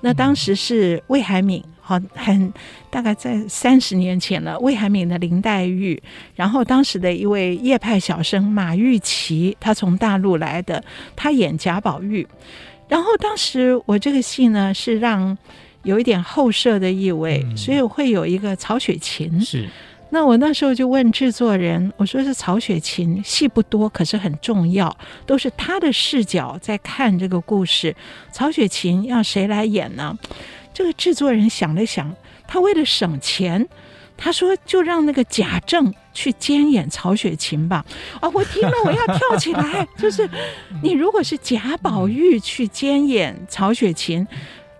[0.01, 2.51] 那当时是魏海敏，好很
[2.88, 4.59] 大概在三十年前了。
[4.61, 6.03] 魏海敏的林黛玉，
[6.35, 10.83] 然后当时的一位叶派小生马玉琪，他从大陆来的，
[11.14, 12.27] 他演贾宝玉。
[12.88, 15.37] 然后当时我这个戏呢是让。
[15.85, 19.40] 有一点后设的意味，所以会有一个曹雪芹。
[19.40, 19.68] 是，
[20.11, 27.94] 那我那时候就问制作人，我说是曹雪芹，戏不多，可是很重要，都是他的视角在看这个故事。
[28.33, 30.16] 曹雪芹要谁来演呢？
[30.73, 32.12] 这个制作人想了想，
[32.49, 33.68] 他为了省钱，
[34.16, 37.85] 他说就让那个贾政去兼演曹雪芹吧。
[38.20, 40.29] 啊，我听了我要跳起来，就是
[40.83, 44.27] 你如果是贾宝玉去兼演曹雪芹。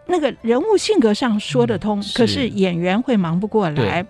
[0.07, 4.05] 那个人物性格上说得通，可是演员会忙不过来。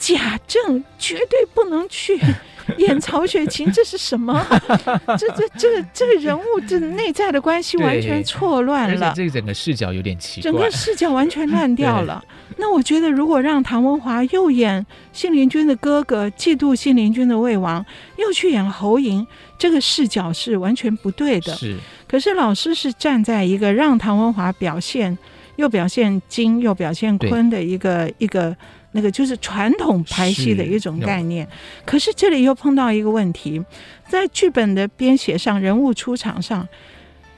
[0.00, 2.18] 贾政绝对不能去
[2.78, 4.44] 演曹雪芹，这是什么？
[5.18, 9.12] 这这这这个人物这内在的关系完全错乱了。
[9.14, 12.24] 这个整个视角有点奇怪，整个视角完全乱掉了。
[12.56, 17.84] 那我觉得，如果让唐文华又演信陵君的哥哥，嫉妒信陵君的魏王，
[18.16, 19.26] 又去演侯嬴，
[19.58, 21.52] 这个视角是完全不对的。
[21.54, 21.76] 是。
[22.08, 25.18] 可是老师是站在一个让唐文华表现。
[25.56, 28.56] 又表现金，又表现坤的一个一个
[28.92, 31.46] 那个，就是传统排戏的一种概念。
[31.84, 33.62] 可是这里又碰到一个问题，
[34.08, 36.66] 在剧本的编写上，人物出场上，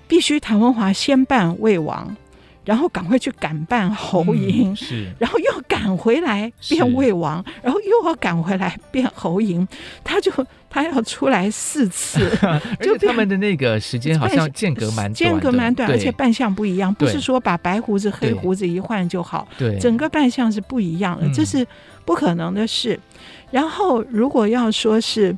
[0.07, 2.17] 必须谭文华先扮魏王。
[2.65, 9.67] 然后赶快去赶扮侯嬴，嗯，是，然后又赶回来变魏王，然后又要赶回来变侯嬴，
[10.05, 10.31] 他就
[10.71, 12.21] 他要出来四次，
[12.81, 21.67] 就他们的那个时间好像间隔蛮短，间隔蛮短，而且扮相不一样，不是说把白胡子黑胡子一换就好，对，整个扮相是不一样的，这是
[22.05, 22.99] 不可能的事。
[23.51, 25.37] 然后如果要说是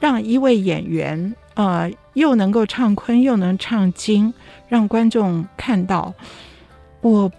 [0.00, 4.32] 让一位演员呃又能够唱昆又能唱京，
[4.68, 6.12] 让观众看到。
[7.00, 7.30] 我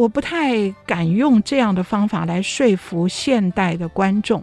[0.00, 4.42] 我不太敢用这样的方法来说服现代的观众。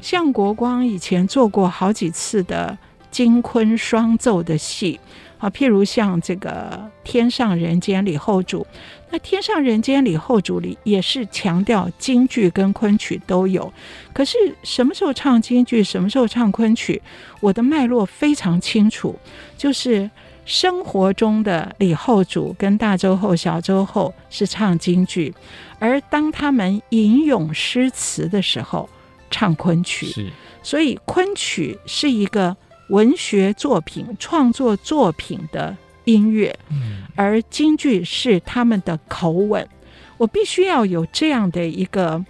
[0.00, 2.78] 像国光以前做过好几次的
[3.10, 4.98] 金昆双奏的戏，
[5.36, 6.50] 啊，譬如像这个
[7.06, 8.66] 《天上人间》李后主，
[9.10, 13.70] 那《天上人间》李后主里也是强调京剧跟昆曲都有。
[14.14, 17.02] 可是什么时候唱京剧，什么时候唱昆曲，
[17.40, 19.18] 我的脉络非常清楚，
[19.58, 20.10] 就是。
[20.44, 25.34] 生活中的李后主跟大周后、小周后是唱京剧，
[25.78, 28.88] 而当他们吟咏诗词的时候，
[29.30, 30.06] 唱昆曲。
[30.06, 30.30] 是，
[30.62, 32.56] 所以昆曲是一个
[32.88, 36.54] 文学作品、创作作品的音乐，
[37.14, 39.66] 而京剧是他们的口吻。
[40.16, 42.22] 我必须要有这样的一个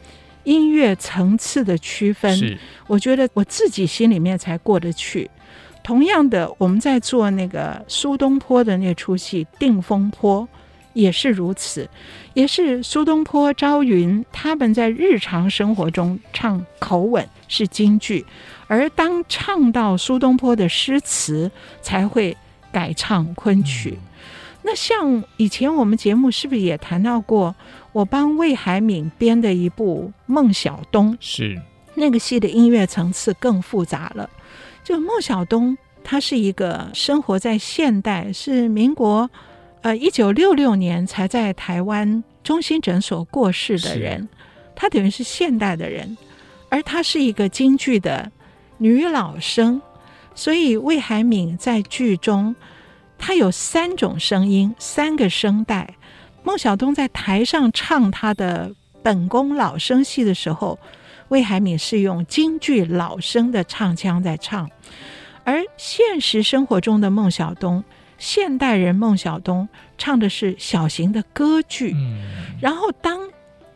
[0.44, 5.29] 音乐层次的区分，是，我觉得我自己心里面才过得去。
[5.85, 10.42] 同样的，我们在做那个苏东坡的那出戏《定风波》，
[10.94, 11.88] 也是如此，
[12.33, 18.25] 也是苏东坡、朝云他们在日常生活中唱口吻是京剧，
[18.66, 21.51] 而当唱到苏东坡的诗词，
[21.83, 22.35] 才会
[22.73, 23.99] 改唱昆曲。
[24.01, 24.09] 嗯、
[24.62, 27.55] 那像以前我们节目是不是也谈到过？
[27.92, 31.61] 我帮魏海敏编的一部《孟小冬》，是
[31.94, 34.31] 那个戏的音乐层次更复杂了。
[34.85, 39.29] 就孟小冬，他是一个生活在现代，是民国
[39.81, 44.28] 呃，一九六六年才在台湾中心诊所过世的人，
[44.76, 46.16] 他等于是现代的人，
[46.68, 48.30] 而他是一个京剧的
[48.76, 49.80] 女老生，
[50.35, 52.55] 所以魏海敏在剧中，
[53.16, 55.95] 她有三种声音，三个声带。
[56.43, 58.70] 孟小冬在台上唱他的
[59.03, 60.78] 本宫老生戏的时候，
[61.35, 64.70] 魏海敏是用京剧老生的唱腔在唱，
[65.43, 67.82] 而现实生活中的孟小冬，
[68.18, 69.68] 现代人孟小冬
[69.99, 71.91] 唱的是小型的歌剧。
[71.93, 72.22] 嗯。
[72.61, 73.18] 然后当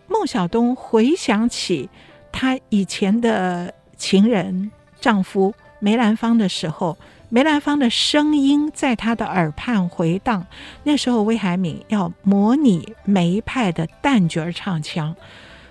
[0.06, 1.90] 孟小冬回想起
[2.30, 6.96] 她以前的情人丈夫梅兰芳的时候，
[7.28, 10.46] 梅兰芳的声音在她的耳畔回荡。
[10.84, 15.16] 那时候，魏海敏要模拟梅派的旦角唱腔，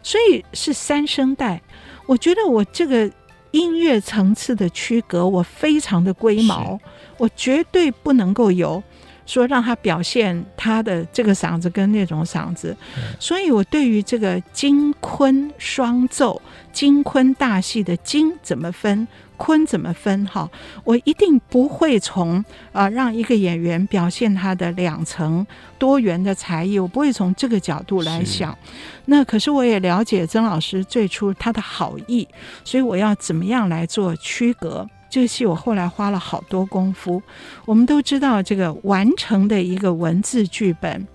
[0.04, 1.62] 所以是三声带。
[2.08, 3.08] 我觉得我这个
[3.52, 6.80] 音乐层次的区隔，我非常的龟毛，
[7.18, 8.82] 我绝对不能够有。
[9.26, 12.74] 说让他表现他的这个嗓子跟那种嗓子，
[13.20, 16.42] 所以我对于这个金昆双奏、
[16.72, 19.06] 金昆大戏的金怎么分，
[19.38, 20.50] 昆怎么分，哈，
[20.84, 25.46] 我一定不会从啊让一个演员表现他的两层
[25.78, 28.58] 多元的才艺，我不会从这个角度来想。
[29.06, 32.28] 那可是我也了解曾老师最初他的好意，
[32.66, 34.86] 所以我要怎么样来做区隔？
[35.10, 37.22] 这个戏我后来花了好多功夫。
[37.64, 41.08] 我们都知道，这个完成的一个文字剧本，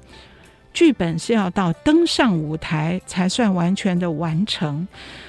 [0.73, 4.89] 剧本是要到登上舞台才算完全的完成。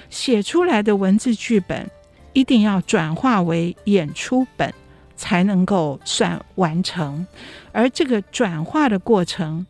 [0.09, 1.89] 写出来的文字剧本
[2.33, 4.73] 一定要转化为演出本，
[5.15, 7.25] 才能够算完成。
[7.71, 9.65] 而这个转化的过程，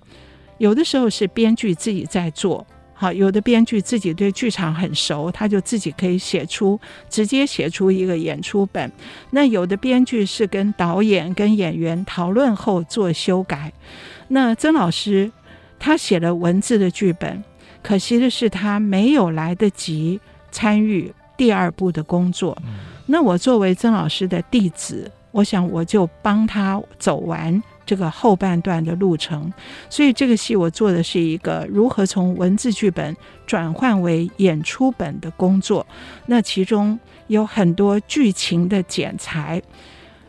[0.57, 2.65] 有的时候是编剧自己在做。
[2.95, 8.89] 好，有的编剧自己对剧场很熟，他就自己可以写出，直接写出一个演出本。
[9.31, 13.73] 那有的编剧是跟导演、跟演员讨论后做修改。
[14.29, 15.29] 那曾老师
[15.79, 17.43] 他写了文字的剧本，
[17.81, 21.11] 可惜的是他没有来得及参与
[21.43, 22.57] 第二步的工作。
[23.05, 27.61] 那我作为曾老师的弟子，我想我就帮他走完。
[27.85, 29.51] 这个后半段的路程，
[29.89, 33.13] 所以这个戏我做的是一个如何从文字剧本
[33.45, 35.85] 转换为演出本的工作。
[36.25, 39.61] 那其中有很多剧情的剪裁，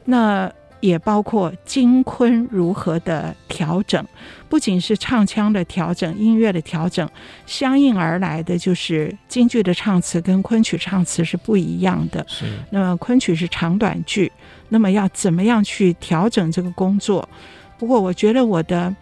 [0.05, 0.51] 那
[0.85, 4.07] 也包括京昆如何的调整，
[4.51, 7.09] 不仅是唱腔的调整、音乐的调整，
[7.47, 12.23] 相应而来的就是京剧的唱词跟昆曲唱词是不一样的。
[12.29, 14.31] 是，那么昆曲是长短剧。
[14.69, 17.27] 那么要怎么样去调整这个工作？
[17.79, 18.95] 不过我觉得我的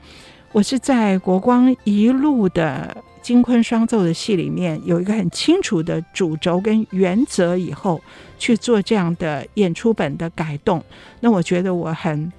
[0.52, 8.00] 我是在国光一路的金昆双奏的戏里面有一个很清楚的主轴跟原则，以后
[8.38, 10.84] 去做这样的演出本的改动。
[11.20, 12.30] 那我觉得我很。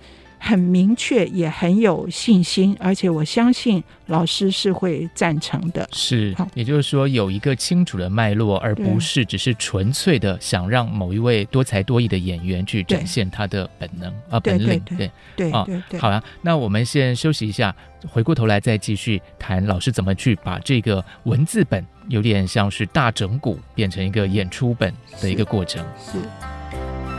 [0.46, 5.88] 很明确，也很有信心，而且我相信老师是会赞成的。
[5.94, 14.82] 是，也就是说有一个清楚的脉络，而不是只是纯粹的想让某一位多才多艺的演员去展现他的本能啊本领。
[14.98, 15.66] 对对啊，
[15.98, 17.74] 好啊，那我们先休息一下，
[18.10, 25.82] 回过头来再继续谈老师怎么去把这个文字本有点像是大整蛊变成一个演出本的一个过程。
[25.98, 26.20] 是。
[26.20, 27.13] 是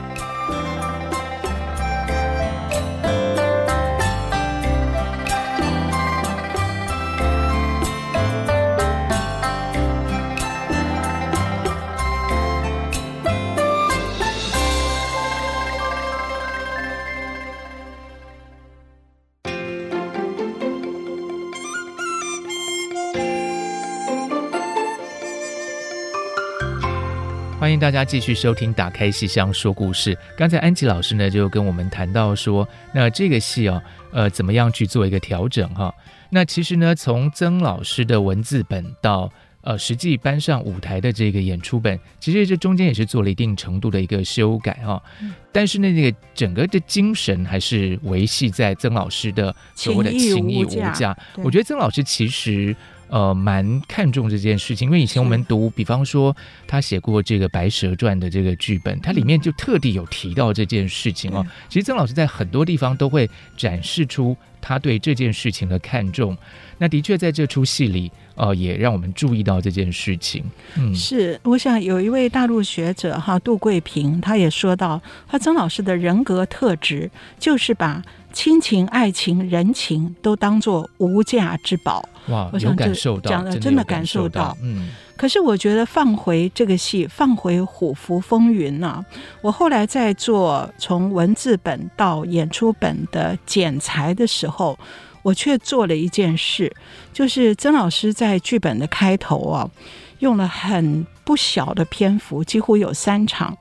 [27.64, 30.14] 欢迎大家继续收听《打开戏箱说故事》。
[30.36, 35.94] 刚才安琪老师呢就跟我们谈到说，那这个戏哦，呃，怎么样去做一个调整哈？
[36.28, 45.02] 那其实呢，从曾老师的文字本到呃实际搬上舞台的这个演出本，其实这中间也是做了一定程度的一个修改哈。
[45.50, 51.16] 但是呢，那个整个的精神还是维系在曾老师的所谓的情义无价。
[51.36, 52.76] 我觉得曾老师其实。
[53.08, 56.34] 呃，蛮看重这件事情，因为以前我们读，比方说
[56.66, 61.46] 他写过这个《白蛇传》的这个剧本，它里面就特地有提到这件事情哦。
[61.68, 66.36] 其实曾老师在很多地方都会展示出他对这件事情的看重。
[66.78, 70.42] 那的确在这出戏里，呃，也让我们注意到这件事情。
[70.76, 78.02] 嗯，是，我想有一位大陆学者哈，杜桂平，他也说到，他曾老师的人格特质就是把
[78.34, 82.06] 亲情、爱情、人情都当做无价之宝。
[82.26, 84.56] 哇，我想感受到，讲的真的感受到。
[84.60, 89.04] 嗯，可是我觉得放回这个戏，放回《虎符风云》呢，
[89.40, 94.76] 我后来在做从文字本到演出本的剪裁的时候，
[95.22, 96.74] 我却做了一件事，
[97.12, 99.70] 就是曾老师在剧本的开头啊，
[100.18, 103.56] 用了很不小的篇幅，几乎有三场，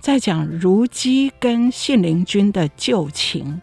[0.00, 3.60] 在讲如姬跟信陵君的旧情。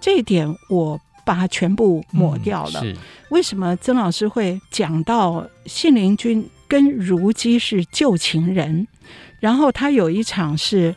[0.00, 2.80] 这一点我把它全部抹掉了。
[2.84, 2.94] 嗯、
[3.30, 8.86] 为什么曾老师会讲到信陵君跟如姬是旧情人？
[9.40, 10.94] 然后他有一场是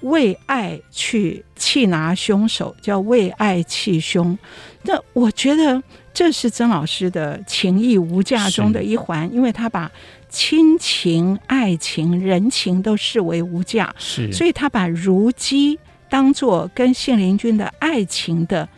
[0.00, 4.36] 为爱去气拿凶手，叫为爱气凶。
[4.82, 5.82] 那我觉得
[6.14, 9.90] 这是曾老师的情义无价中的一环，因为他把
[10.28, 15.78] 亲情、爱情、人情都视为无价，是，所以他把如姬
[16.08, 18.68] 当做跟信陵君的爱情的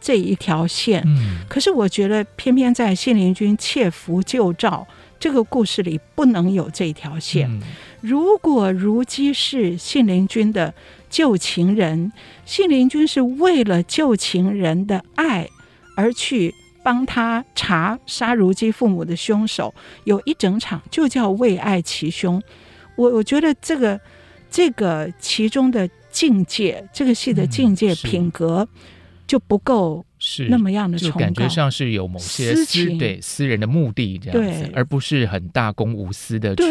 [0.00, 1.02] 这一条线。
[1.06, 4.86] 嗯，可是我觉得偏偏在信陵君窃符救赵
[5.18, 7.50] 这个故事里不能有这条线。
[7.50, 7.60] 嗯
[8.02, 10.72] 如果如姬是信陵君的
[11.10, 12.12] 旧情人，
[12.44, 15.48] 信陵君是为了旧情人的爱
[15.96, 19.74] 而去帮他查杀如姬父母的凶手，
[20.04, 22.40] 有一整场就叫为爱其凶。
[22.94, 24.00] 我我觉得这个
[24.48, 28.66] 这个其中的境界，这个戏的境界品格
[29.26, 30.02] 就不够。
[30.18, 36.64] 是那么样的，就感觉上是有某些私，对私人的目的这样子，而不是很大公无私的去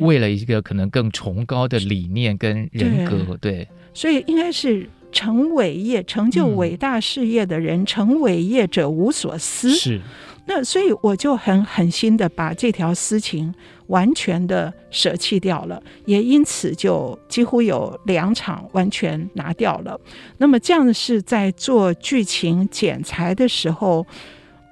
[0.00, 3.36] 为了一个可能更崇高的理念跟人格。
[3.40, 9.74] 对，对所以应该是成伟业、成就伟大事业的人，嗯、成伟业者无所思。
[9.74, 10.00] 是。
[10.44, 13.54] 那所以我就很狠心的把这条私情
[13.86, 19.98] 完全的舍弃掉了，也因此就几乎有两场完全拿掉了。
[20.38, 24.04] 那么这样的是在做剧情剪裁的时候，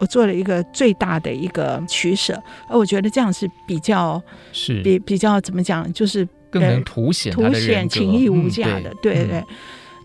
[0.01, 4.21] 我做了一个最大的一个取舍，而我觉得这样是比较
[4.53, 9.39] 是比比较怎么讲，就是更能凸显凸显情义无价的，嗯、对对对。
[9.39, 9.47] 嗯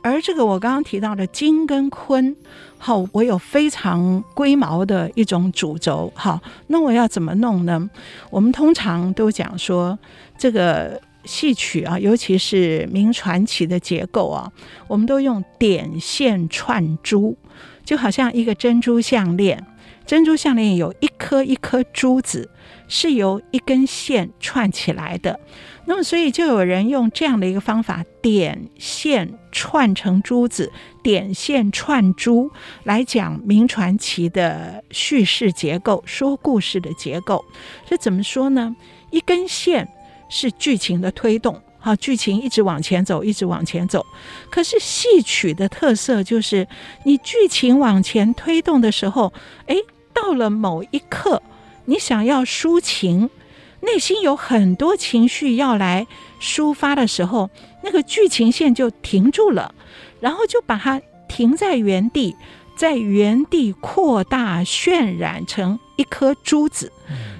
[0.05, 2.35] 而这个我刚刚提到的金跟坤，
[2.77, 7.89] 好，我有非常龟毛的一种主轴，好，那我要怎么弄呢？
[8.29, 9.97] 我们通常都讲说，
[10.37, 14.51] 这个戏曲啊，尤其是名传奇的结构啊，
[14.87, 17.35] 我们都用点线串珠，
[17.83, 19.65] 就好像一个珍珠项链，
[20.05, 22.49] 珍珠项链有一颗一颗珠子，
[22.87, 25.39] 是由一根线串起来的。
[25.87, 30.71] 那么，所以就有人用这样的一个方法，点线串成珠子，
[31.03, 32.51] 点线串珠
[32.83, 37.43] 来讲明传奇的叙事结构，说故事的结构。
[37.87, 38.75] 这怎么说呢？
[39.11, 39.87] 一根线
[40.29, 44.03] 是剧情的推动，好，剧情一直往前走，一直往前走。
[44.49, 46.67] 可是戏曲的特色就是，
[47.03, 49.31] 你剧情往前推动的时候，
[49.67, 49.75] 哎，
[50.15, 51.43] 到了某一刻，
[51.85, 53.29] 你想要抒情。
[53.81, 56.07] 内心有很多情绪要来
[56.41, 57.51] 抒发的时候，
[57.83, 59.75] 那个剧情线就停住了，
[60.19, 62.35] 然后就把它停在原地，
[62.75, 66.91] 在原地扩大渲染成一颗珠子。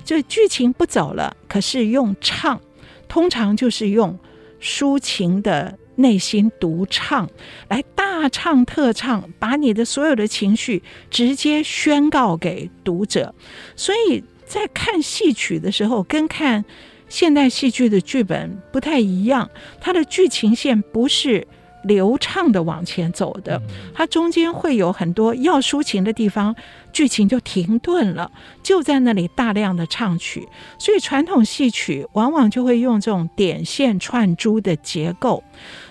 [0.03, 2.61] 这剧情不走了，可是用唱，
[3.07, 4.19] 通常就是用
[4.61, 7.29] 抒情的内心独唱
[7.69, 13.33] 来大唱特唱，把你的所有的情绪直接宣告给读者，
[13.75, 14.23] 所以。
[14.47, 16.63] 在看戏曲的时候，跟看
[17.09, 19.49] 现代戏剧的剧本不太一样。
[19.81, 21.47] 它的剧情线不是
[21.85, 23.59] 流畅的往前走的，
[23.95, 26.55] 它中间会有很多要抒情的地方，
[26.93, 28.31] 剧情就停顿了，
[28.61, 30.47] 就在那里大量的唱曲。
[30.77, 35.43] 所以传统戏曲往往就会用这种点线串珠的结构。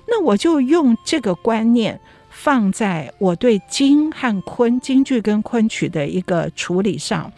[0.06, 1.98] 那我就用这个观念
[2.30, 7.32] 放在我对京和昆、京剧跟昆曲的一个处理上。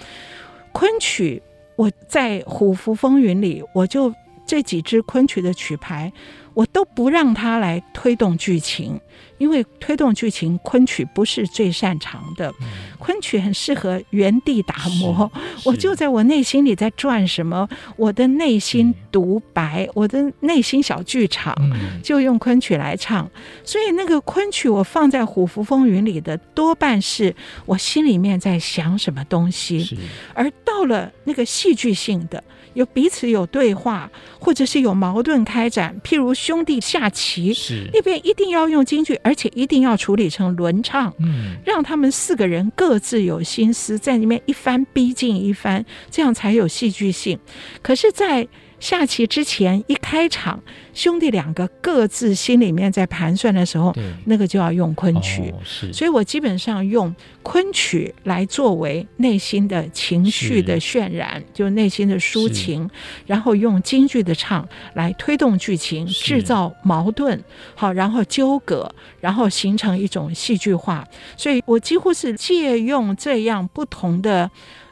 [0.72, 1.42] 昆曲，
[1.76, 4.12] 我在《虎符风云》里，我就
[4.46, 6.12] 这几支昆曲的曲牌，
[6.54, 9.00] 我都不让它来推动剧情。
[9.38, 12.52] 因为推动剧情，昆曲不是最擅长的。
[12.98, 15.30] 昆曲很适合原地打磨。
[15.64, 21.54] 我就在我内心里在转什么，我的内心独白，我的内心小剧场，
[22.02, 23.30] 就用昆曲来唱。
[23.64, 27.34] 所以那个昆曲，我放在《虎符风云》里的，多半是
[27.66, 29.98] 我心里面在想什么东西。
[30.34, 32.42] 而到了那个戏剧性的。
[32.76, 34.08] 有彼此有对话，
[34.38, 47.38] 或者是有矛盾开展，譬如兄弟下棋，是那边一定要用京剧，而且一定要处理成轮唱，嗯，让他们四个人各自有心思在里面一番逼近一番，这样才有戏剧性。
[47.82, 48.46] 可是，在
[48.78, 50.62] 下棋之前一开场，
[50.92, 53.94] 兄弟两个各自心里面在盘算的时候，
[54.26, 55.50] 那个就要用昆曲。
[55.50, 62.88] 哦、是，所以我基本上用昆曲来作为内心的情绪的渲染，就内心的抒情，
[63.26, 67.42] 然后用京剧的唱来推动剧情，制造矛盾，
[67.74, 71.06] 好，然后纠葛，然后形成一种戏剧化。
[71.36, 74.50] 所以我几乎是借用这样不同的。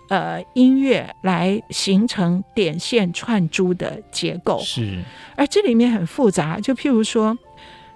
[0.09, 5.03] 呃，音乐来形成点线串珠的结构是，
[5.35, 6.61] 而这里面很复杂。
[6.61, 7.37] 就譬如说，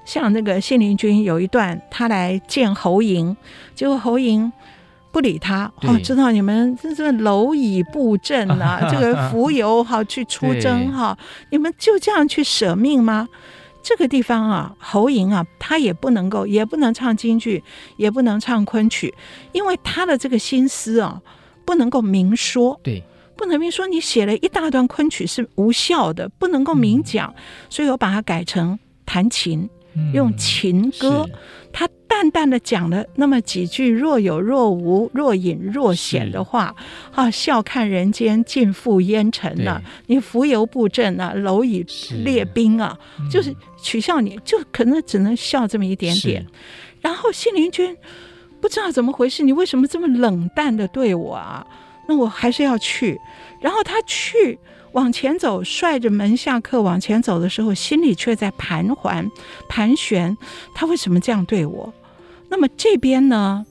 [0.06, 3.36] 像那个信陵君有一段，他来见侯嬴，
[3.74, 4.50] 结果侯嬴
[5.12, 5.70] 不理他。
[5.82, 11.16] 哦，知道你们这是蝼蚁布阵啊， 这个蜉蝣哈去出征哈，
[11.50, 13.28] 你们就这样去舍命吗？
[13.82, 17.62] 这个地方啊，侯嬴啊，他也不能够，也不能唱京剧，
[17.98, 19.14] 也不能唱昆曲，
[19.52, 21.20] 因为他的这个心思啊。
[21.68, 23.02] 不能够明说，对，
[23.36, 23.86] 不能明说。
[23.86, 31.28] 你写了一大段昆曲是无效的，不能够明讲，嗯、所以我把它改成弹琴，嗯、用琴歌。
[31.70, 36.74] 他淡淡的讲了那么几句若有若无、若隐若显的话，
[37.12, 41.84] 啊，笑看人间尽付烟尘呐，你浮游布阵啊，蝼蚁
[42.24, 46.46] 列兵啊，是就是取笑你，就可能只能笑这么一点点。
[47.02, 47.94] 然后信陵君。
[48.60, 51.66] 不知道怎么回事，你为什么这么冷淡的对我啊？
[52.08, 53.20] 那我还是要去。
[53.60, 54.58] 然后他去
[54.92, 59.30] 往前走，率着门下客往前走的时候，心里却在盘桓
[59.68, 60.36] 盘旋。
[60.74, 61.92] 他为什么这样对我？
[62.48, 63.64] 那么这边呢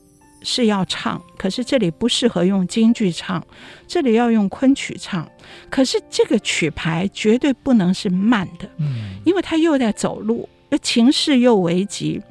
[0.43, 3.43] 是要唱，可是这里不适合用京剧唱，
[3.87, 5.27] 这里要用昆曲唱。
[5.69, 12.21] 可是这个曲牌绝对不能是慢的，嗯，因为他又在走路，而情势又危急。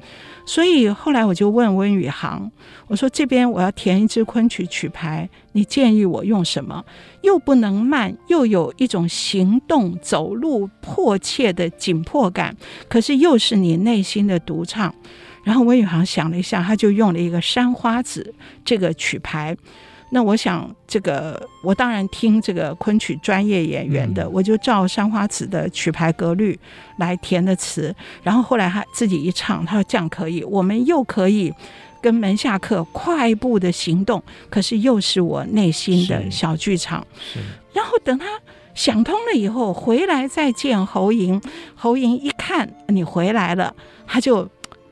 [0.47, 2.49] 所以后来我就问温宇航，
[2.87, 6.83] 我说这边我要填一支昆曲曲牌，你建议我用什么？
[7.21, 12.55] 又不能慢，又有一种行动走路迫切的紧迫感，
[12.87, 14.95] 可是又是你内心的独唱。
[15.43, 18.33] 然后温宇航想了一下，他就用了一个《山花子》
[18.63, 19.55] 这个曲牌。
[20.09, 26.57] 那我想，这个我当然听这个昆曲专业演员的，我就照《山花子》的曲牌格律
[26.97, 27.93] 来填的词。
[28.23, 31.53] 然后后来他自己一唱，他说这样可以，我们又可以
[32.01, 37.05] 跟门下客快步的行动，可是又是我内心的小剧场。
[37.73, 38.25] 然后等他
[38.73, 41.41] 想通了以后，回来再见侯莹。
[41.75, 43.75] 侯莹一看你回来了，
[44.07, 44.49] 他就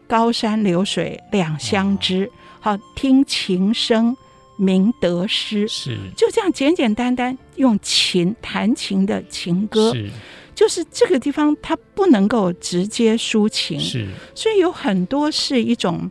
[0.07, 4.15] 高山流水两相知，好听琴声。
[4.57, 5.97] 明得失是。
[6.15, 10.09] 就这样简简单单用琴弹琴的情歌，是。
[10.53, 14.07] 就是这个地方它不能够直接抒情，是。
[14.33, 16.09] 所以有很多是一种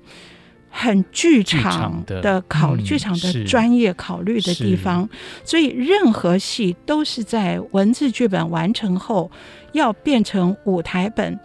[0.68, 5.08] 很剧场的考虑，剧场的专业考虑的地方。
[5.44, 9.30] 所以任何戏都是在文字剧本完成后
[9.72, 11.40] 要变成舞台本，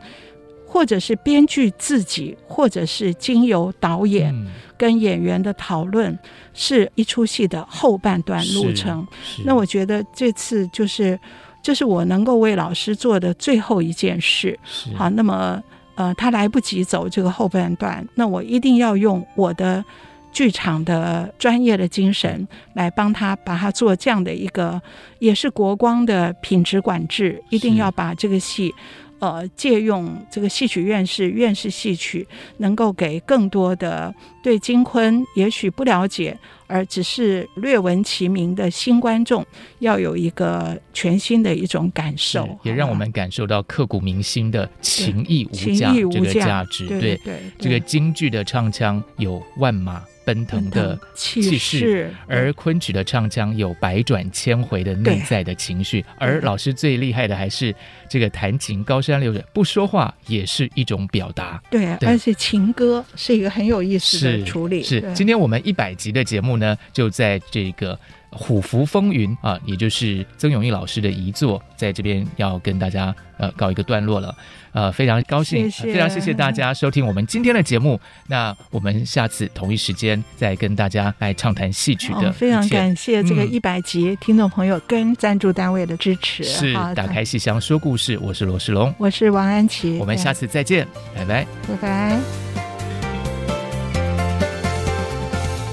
[0.70, 4.34] 或者是编剧自己，或者是经由导演。
[4.34, 4.48] 嗯
[4.80, 6.18] 跟演员的讨论
[6.54, 9.06] 是一出戏的后半段路程。
[9.44, 11.20] 那我觉得这次就是，
[11.62, 14.58] 这是我能够为老师做的最后一件事。
[14.96, 15.62] 好，那么
[15.96, 19.84] 呃，他来不及走这个后半段，那我一定要用我的
[20.32, 24.82] 剧场的专业的精神来帮他，把他做这样的一个，
[25.20, 28.74] 也是国光的品质管制，一定要把这个戏。
[29.20, 32.26] 呃，借用这个戏曲院士、院士戏曲，
[32.58, 39.46] 能够给更多的对金昆也许不了解，而只是略闻其名的新观众，
[39.80, 46.88] 要有一个全新的一种感受，也让我们感受到刻骨铭心的情义无价这个价值。
[46.88, 56.06] 对对，对，这个京剧的唱腔有万马奔腾的气势，而昆曲的唱腔有百转千回的内在的情绪。
[56.20, 57.74] 而老师最厉害的还是
[58.08, 61.60] 这个弹琴，高山流水不说话也是一种表达。
[61.72, 64.84] 对，而且情歌是一个很有意思的处理。
[64.84, 67.96] 是，是今天我们一百集的节目呢，就在这个。
[68.32, 74.36] 《虎符风云》啊，也就是曾永义老师的遗作，在这边要跟大家呃告一个段落了。
[74.72, 78.00] 呃，非常高兴，谢谢非常谢谢大家收听我们今天的节目。
[78.28, 82.32] 那我们下次同一时间再跟大家来畅谈戏曲的、哦。
[82.32, 86.44] 非常感谢这个一百集听众朋友跟赞助单位的支持。
[86.44, 92.69] 是打开戏箱说故事，我是罗世龙，我是王安琪，我们下次再见，拜拜，拜拜。